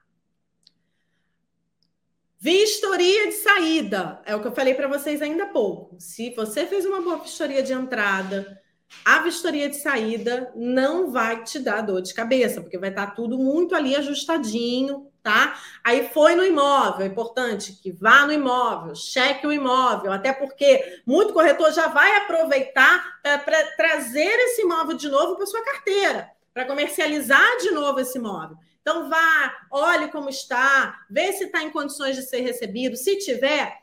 [2.39, 5.97] Vistoria de saída, é o que eu falei para vocês ainda há pouco.
[5.99, 8.61] Se você fez uma boa vistoria de entrada,
[9.03, 13.37] a vistoria de saída não vai te dar dor de cabeça, porque vai estar tudo
[13.37, 15.59] muito ali ajustadinho, tá?
[15.83, 21.01] Aí foi no imóvel, é importante que vá no imóvel, cheque o imóvel, até porque
[21.05, 26.65] muito corretor já vai aproveitar para trazer esse imóvel de novo para sua carteira para
[26.65, 28.57] comercializar de novo esse imóvel.
[28.81, 32.95] Então, vá, olhe como está, vê se está em condições de ser recebido.
[32.95, 33.77] Se tiver,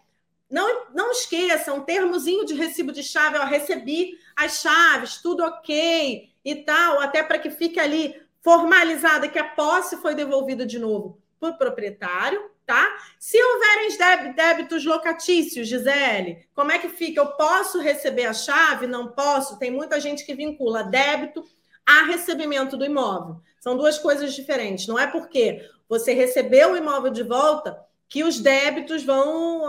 [0.51, 6.31] não, não esqueça, um termozinho de recibo de chave, ó, recebi as chaves, tudo ok
[6.43, 11.20] e tal, até para que fique ali formalizada que a posse foi devolvida de novo
[11.39, 12.97] para o proprietário, tá?
[13.18, 17.20] Se houverem débitos locatícios, Gisele, como é que fica?
[17.20, 18.87] Eu posso receber a chave?
[18.87, 19.59] Não posso?
[19.59, 21.45] Tem muita gente que vincula débito
[21.87, 23.41] a recebimento do imóvel.
[23.61, 24.87] São duas coisas diferentes.
[24.87, 27.78] Não é porque você recebeu o imóvel de volta
[28.09, 29.68] que os débitos vão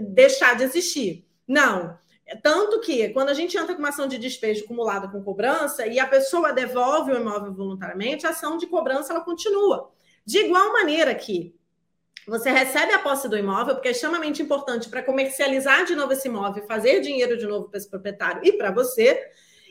[0.00, 1.26] deixar de existir.
[1.46, 1.98] Não.
[2.42, 5.98] Tanto que, quando a gente entra com uma ação de despejo acumulada com cobrança e
[5.98, 9.90] a pessoa devolve o imóvel voluntariamente, a ação de cobrança ela continua.
[10.24, 11.56] De igual maneira que
[12.28, 16.28] você recebe a posse do imóvel, porque é extremamente importante para comercializar de novo esse
[16.28, 19.20] imóvel, fazer dinheiro de novo para esse proprietário e para você.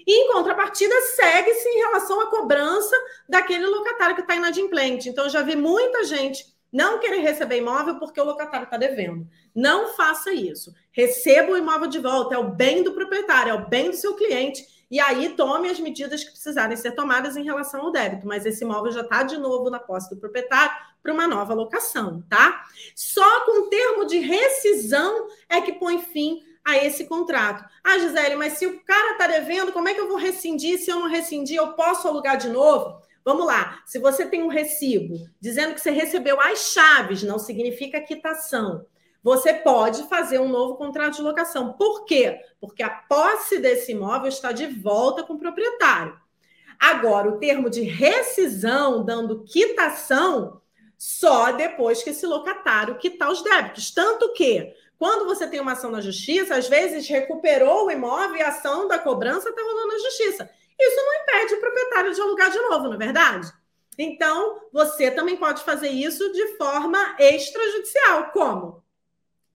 [0.10, 2.96] E, em contrapartida, segue-se em relação à cobrança
[3.30, 5.08] daquele locatário que está inadimplente.
[5.08, 6.44] Então, já vi muita gente
[6.74, 9.28] não querer receber imóvel porque o locatário está devendo.
[9.54, 10.74] Não faça isso.
[10.92, 14.16] Receba o imóvel de volta, é o bem do proprietário, é o bem do seu
[14.16, 14.66] cliente.
[14.90, 18.26] E aí tome as medidas que precisarem ser tomadas em relação ao débito.
[18.26, 22.24] Mas esse imóvel já está de novo na posse do proprietário para uma nova locação,
[22.28, 22.64] tá?
[22.96, 27.64] Só com o termo de rescisão é que põe fim a esse contrato.
[27.84, 30.80] Ah, Gisele, mas se o cara está devendo, como é que eu vou rescindir?
[30.80, 33.02] Se eu não rescindir, eu posso alugar de novo?
[33.24, 33.82] Vamos lá.
[33.86, 38.86] Se você tem um recibo dizendo que você recebeu as chaves, não significa quitação.
[39.22, 41.74] Você pode fazer um novo contrato de locação.
[41.74, 42.40] Por quê?
[42.60, 46.18] Porque a posse desse imóvel está de volta com o proprietário.
[46.80, 50.62] Agora, o termo de rescisão, dando quitação,
[50.98, 53.92] só depois que esse locatário quitar os débitos.
[53.92, 58.42] Tanto que quando você tem uma ação na justiça, às vezes recuperou o imóvel e
[58.42, 60.50] a ação da cobrança está rolando na justiça.
[60.78, 63.50] Isso não impede o proprietário de alugar de novo, não é verdade?
[63.98, 68.32] Então, você também pode fazer isso de forma extrajudicial.
[68.32, 68.84] Como?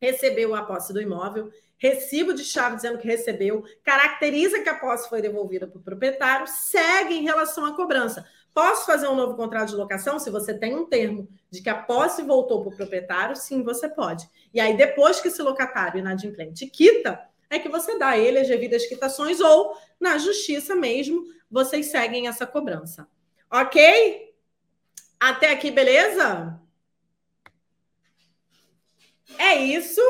[0.00, 5.10] Recebeu a posse do imóvel, recibo de chave dizendo que recebeu, caracteriza que a posse
[5.10, 8.26] foi devolvida para o proprietário, segue em relação à cobrança.
[8.54, 10.20] Posso fazer um novo contrato de locação?
[10.20, 13.88] Se você tem um termo de que a posse voltou para o proprietário, sim, você
[13.88, 14.30] pode.
[14.54, 18.46] E aí, depois que esse locatário inadimplente quita, é que você dá a ele as
[18.46, 23.08] devidas quitações ou, na justiça mesmo, vocês seguem essa cobrança.
[23.50, 24.32] Ok?
[25.18, 26.60] Até aqui, beleza?
[29.36, 30.00] É isso,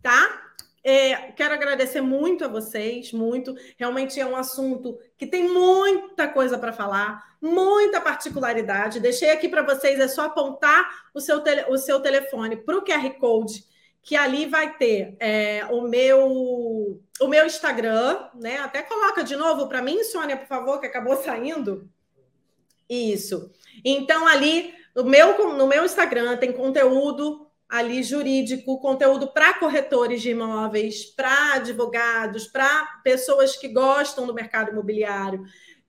[0.00, 0.41] tá?
[0.84, 3.54] É, quero agradecer muito a vocês, muito.
[3.78, 8.98] Realmente é um assunto que tem muita coisa para falar, muita particularidade.
[8.98, 12.82] Deixei aqui para vocês, é só apontar o seu, tele, o seu telefone para o
[12.82, 13.64] QR Code,
[14.02, 18.58] que ali vai ter é, o, meu, o meu Instagram, né?
[18.58, 21.88] Até coloca de novo para mim, Sônia, por favor, que acabou saindo.
[22.90, 23.52] Isso.
[23.84, 30.32] Então, ali no meu, no meu Instagram tem conteúdo ali jurídico, conteúdo para corretores de
[30.32, 35.42] imóveis, para advogados, para pessoas que gostam do mercado imobiliário.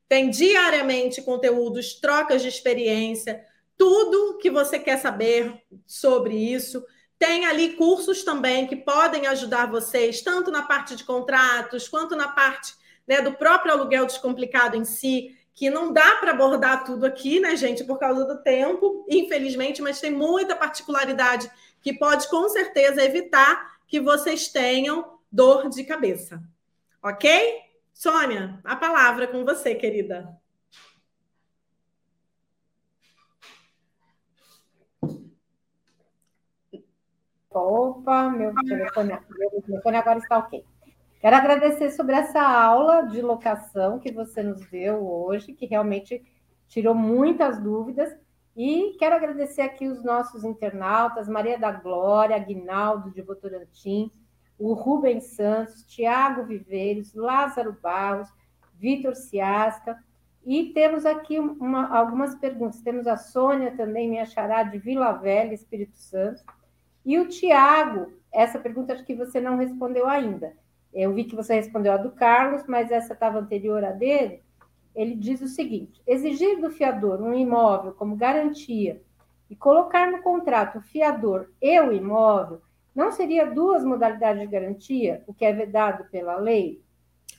[0.07, 3.43] Tem diariamente conteúdos, trocas de experiência,
[3.77, 6.81] tudo que você quer saber sobre isso.
[7.19, 12.29] Tem ali cursos também que podem ajudar vocês, tanto na parte de contratos, quanto na
[12.29, 12.75] parte
[13.05, 17.57] né, do próprio aluguel descomplicado em si, que não dá para abordar tudo aqui, né,
[17.57, 21.51] gente, por causa do tempo, infelizmente, mas tem muita particularidade
[21.83, 26.41] que pode com certeza evitar que vocês tenham dor de cabeça.
[27.03, 27.29] Ok?
[27.93, 30.35] Sônia, a palavra com você, querida.
[37.51, 40.65] Opa, meu telefone, meu telefone agora está ok.
[41.19, 46.23] Quero agradecer sobre essa aula de locação que você nos deu hoje, que realmente
[46.67, 48.13] tirou muitas dúvidas.
[48.55, 54.11] E quero agradecer aqui os nossos internautas, Maria da Glória, Aguinaldo de Votorantim,
[54.59, 58.29] o Rubens Santos, Tiago Viveiros, Lázaro Barros,
[58.75, 59.97] Vitor Ciasca.
[60.45, 62.81] E temos aqui uma, algumas perguntas.
[62.81, 66.43] Temos a Sônia também, me achará, de Vila Velha, Espírito Santo.
[67.03, 70.53] E o Tiago, essa pergunta acho que você não respondeu ainda.
[70.93, 74.43] Eu vi que você respondeu a do Carlos, mas essa estava anterior a dele.
[74.95, 79.01] Ele diz o seguinte: exigir do fiador um imóvel como garantia
[79.49, 82.61] e colocar no contrato o fiador e o imóvel
[82.95, 86.81] não seria duas modalidades de garantia, o que é vedado pela lei?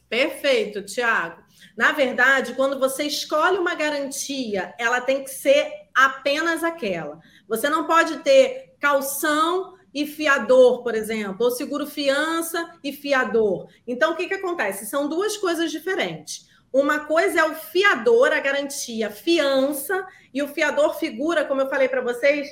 [0.09, 1.42] Perfeito, Tiago.
[1.76, 7.20] Na verdade, quando você escolhe uma garantia, ela tem que ser apenas aquela.
[7.48, 13.68] Você não pode ter calção e fiador, por exemplo, ou seguro fiança e fiador.
[13.86, 14.86] Então, o que, que acontece?
[14.86, 16.48] São duas coisas diferentes.
[16.74, 20.04] Uma coisa é o fiador, a garantia fiança,
[20.34, 22.48] e o fiador figura, como eu falei para vocês,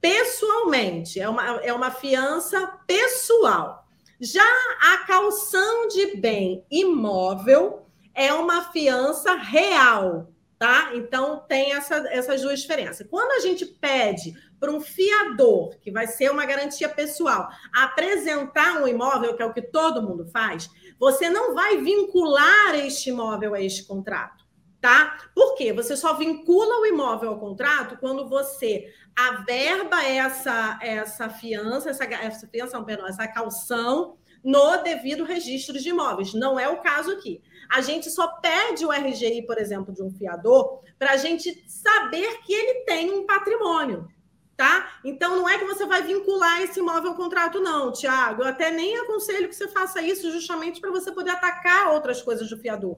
[0.00, 1.20] pessoalmente.
[1.20, 3.86] É uma, é uma fiança pessoal.
[4.18, 4.48] Já
[4.80, 10.92] a calção de bem imóvel é uma fiança real, tá?
[10.94, 13.06] Então tem essa, essas duas diferenças.
[13.10, 18.88] Quando a gente pede para um fiador, que vai ser uma garantia pessoal, apresentar um
[18.88, 23.60] imóvel, que é o que todo mundo faz, você não vai vincular este imóvel a
[23.60, 24.44] este contrato,
[24.80, 25.30] tá?
[25.34, 25.72] Por quê?
[25.72, 32.48] Você só vincula o imóvel ao contrato quando você averba essa essa fiança, essa, essa
[32.48, 36.32] fiança, perdão, essa calção no devido registro de imóveis.
[36.32, 37.42] Não é o caso aqui.
[37.68, 42.38] A gente só pede o RGI, por exemplo, de um fiador para a gente saber
[42.44, 44.08] que ele tem um patrimônio
[44.56, 44.98] tá?
[45.04, 48.42] Então não é que você vai vincular esse imóvel ao contrato, não, Tiago.
[48.42, 52.48] Eu até nem aconselho que você faça isso justamente para você poder atacar outras coisas
[52.48, 52.96] do fiador.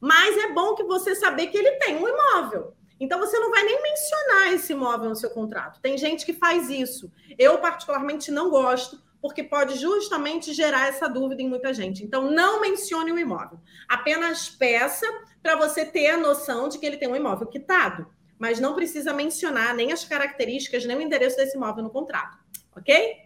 [0.00, 2.74] Mas é bom que você saber que ele tem um imóvel.
[3.00, 5.80] Então você não vai nem mencionar esse imóvel no seu contrato.
[5.80, 7.10] Tem gente que faz isso.
[7.38, 12.04] Eu particularmente não gosto, porque pode justamente gerar essa dúvida em muita gente.
[12.04, 13.60] Então não mencione o imóvel.
[13.88, 15.06] Apenas peça
[15.42, 18.06] para você ter a noção de que ele tem um imóvel quitado
[18.38, 22.38] mas não precisa mencionar nem as características, nem o endereço desse imóvel no contrato,
[22.76, 23.16] ok?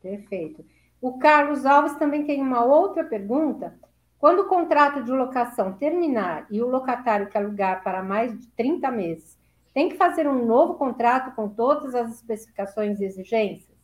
[0.00, 0.64] Perfeito.
[1.00, 3.74] O Carlos Alves também tem uma outra pergunta.
[4.18, 8.90] Quando o contrato de locação terminar e o locatário que alugar para mais de 30
[8.90, 9.38] meses,
[9.74, 13.74] tem que fazer um novo contrato com todas as especificações e exigências?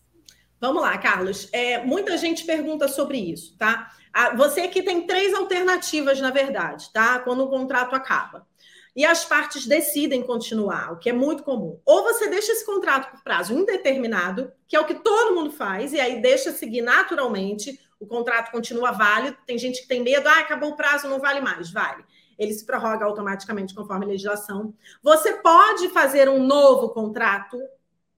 [0.60, 1.48] Vamos lá, Carlos.
[1.52, 3.90] É, muita gente pergunta sobre isso, tá?
[4.12, 7.18] Ah, você aqui tem três alternativas, na verdade, tá?
[7.18, 8.46] Quando o contrato acaba
[8.94, 11.80] e as partes decidem continuar, o que é muito comum.
[11.84, 15.92] Ou você deixa esse contrato por prazo indeterminado, que é o que todo mundo faz,
[15.92, 19.36] e aí deixa seguir naturalmente, o contrato continua válido.
[19.46, 21.70] Tem gente que tem medo, ah, acabou o prazo, não vale mais.
[21.70, 22.02] Vale.
[22.38, 24.74] Ele se prorroga automaticamente conforme a legislação.
[25.02, 27.58] Você pode fazer um novo contrato,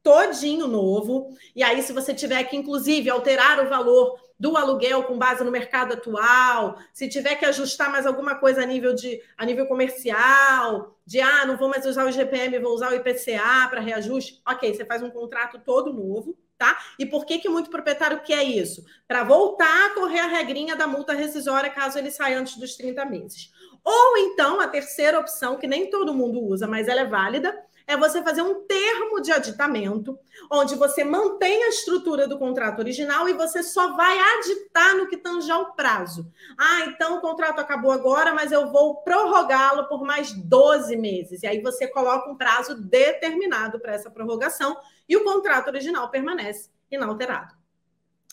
[0.00, 5.16] todinho novo, e aí, se você tiver que, inclusive, alterar o valor do aluguel com
[5.16, 9.46] base no mercado atual, se tiver que ajustar mais alguma coisa a nível de a
[9.46, 13.80] nível comercial, de ah, não vou mais usar o IGPM, vou usar o IPCA para
[13.80, 16.76] reajuste, ok, você faz um contrato todo novo, tá?
[16.98, 18.84] E por que que muito proprietário quer isso?
[19.06, 23.04] Para voltar a correr a regrinha da multa rescisória caso ele saia antes dos 30
[23.04, 23.52] meses.
[23.84, 27.56] Ou então a terceira opção, que nem todo mundo usa, mas ela é válida,
[27.86, 30.18] é você fazer um termo de aditamento,
[30.50, 35.16] onde você mantém a estrutura do contrato original e você só vai aditar no que
[35.16, 36.30] tange ao prazo.
[36.58, 41.42] Ah, então o contrato acabou agora, mas eu vou prorrogá-lo por mais 12 meses.
[41.42, 44.76] E aí você coloca um prazo determinado para essa prorrogação
[45.08, 47.54] e o contrato original permanece inalterado.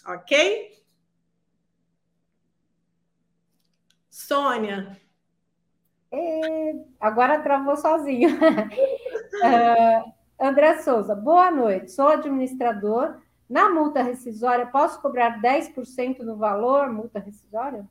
[0.06, 0.78] Ok?
[4.10, 5.00] Sônia,
[6.12, 8.30] é, agora travou sozinho.
[8.36, 11.92] uh, André Souza, boa noite.
[11.92, 13.18] Sou administrador.
[13.50, 17.88] Na multa rescisória, posso cobrar 10% no valor multa rescisória?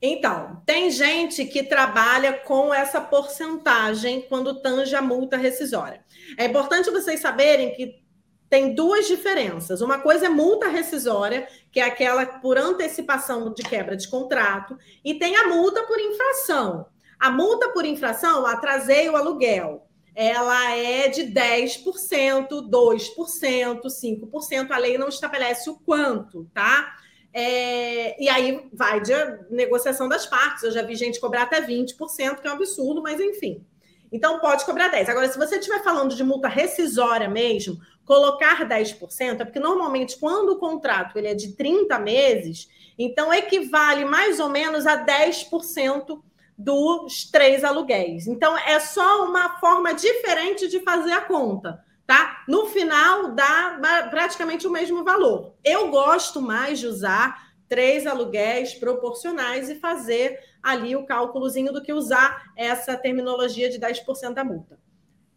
[0.00, 6.04] Então, tem gente que trabalha com essa porcentagem quando tange a multa rescisória.
[6.38, 8.04] É importante vocês saberem que
[8.48, 9.80] tem duas diferenças.
[9.80, 15.14] Uma coisa é multa rescisória, que é aquela por antecipação de quebra de contrato, e
[15.14, 16.86] tem a multa por infração.
[17.18, 24.70] A multa por infração, atrasei o aluguel, ela é de 10%, 2%, 5%.
[24.70, 26.96] A lei não estabelece o quanto, tá?
[27.32, 29.12] É, e aí vai de
[29.50, 30.62] negociação das partes.
[30.62, 33.66] Eu já vi gente cobrar até 20%, que é um absurdo, mas enfim.
[34.12, 35.08] Então pode cobrar 10%.
[35.08, 40.50] Agora, se você estiver falando de multa rescisória mesmo, colocar 10%, é porque normalmente quando
[40.50, 46.22] o contrato ele é de 30 meses, então equivale mais ou menos a 10%
[46.56, 48.26] dos três aluguéis.
[48.26, 52.44] Então é só uma forma diferente de fazer a conta tá?
[52.46, 53.78] No final dá
[54.10, 55.54] praticamente o mesmo valor.
[55.64, 61.92] Eu gosto mais de usar três aluguéis proporcionais e fazer ali o cálculozinho do que
[61.92, 64.78] usar essa terminologia de 10% da multa.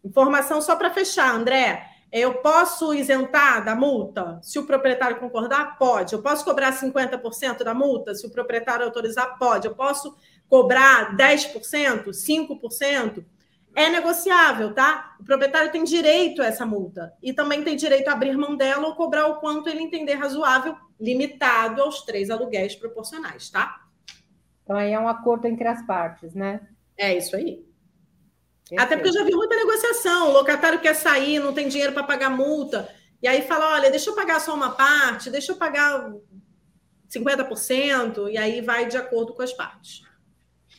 [0.03, 1.85] Informação só para fechar, André.
[2.09, 5.77] Eu posso isentar da multa se o proprietário concordar?
[5.77, 6.13] Pode.
[6.13, 9.37] Eu posso cobrar 50% da multa se o proprietário autorizar?
[9.37, 9.67] Pode.
[9.67, 10.15] Eu posso
[10.49, 13.25] cobrar 10%, 5%?
[13.77, 15.15] é negociável, tá?
[15.19, 18.87] O proprietário tem direito a essa multa e também tem direito a abrir mão dela
[18.87, 23.85] ou cobrar o quanto ele entender razoável, limitado aos três aluguéis proporcionais, tá?
[24.63, 26.61] Então aí é um acordo entre as partes, né?
[26.97, 27.63] É isso aí.
[28.67, 28.81] Perfeito.
[28.81, 30.29] Até porque eu já vi muita negociação.
[30.29, 32.89] O locatário quer sair, não tem dinheiro para pagar multa.
[33.21, 36.11] E aí fala: olha, deixa eu pagar só uma parte, deixa eu pagar
[37.07, 40.01] 50%, e aí vai de acordo com as partes.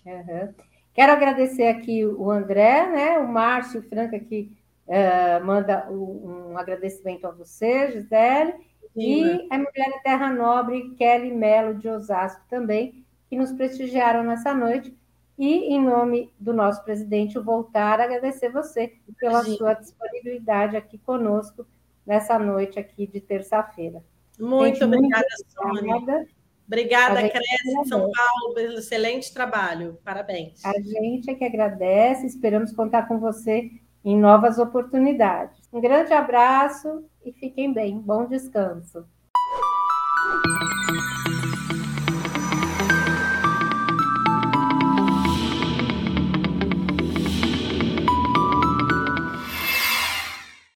[0.09, 0.55] Uhum.
[0.95, 3.19] Quero agradecer aqui o André, né?
[3.19, 4.53] O Márcio Franca que
[4.87, 8.55] uh, manda um agradecimento a você, Gisele,
[8.95, 9.47] Sim, e né?
[9.51, 14.97] a Mulher Terra Nobre, Kelly Melo de Osasco também, que nos prestigiaram nessa noite.
[15.39, 19.57] E, em nome do nosso presidente, Voltar, agradecer você pela Sim.
[19.57, 21.65] sua disponibilidade aqui conosco
[22.05, 24.03] nessa noite aqui de terça-feira.
[24.37, 26.27] Muito Gente, obrigada, Sônia.
[26.69, 29.99] Obrigada, Cresce São Paulo, pelo excelente trabalho.
[30.05, 30.63] Parabéns.
[30.65, 33.71] A gente é que agradece, esperamos contar com você
[34.05, 35.59] em novas oportunidades.
[35.73, 37.99] Um grande abraço e fiquem bem.
[37.99, 39.07] Bom descanso.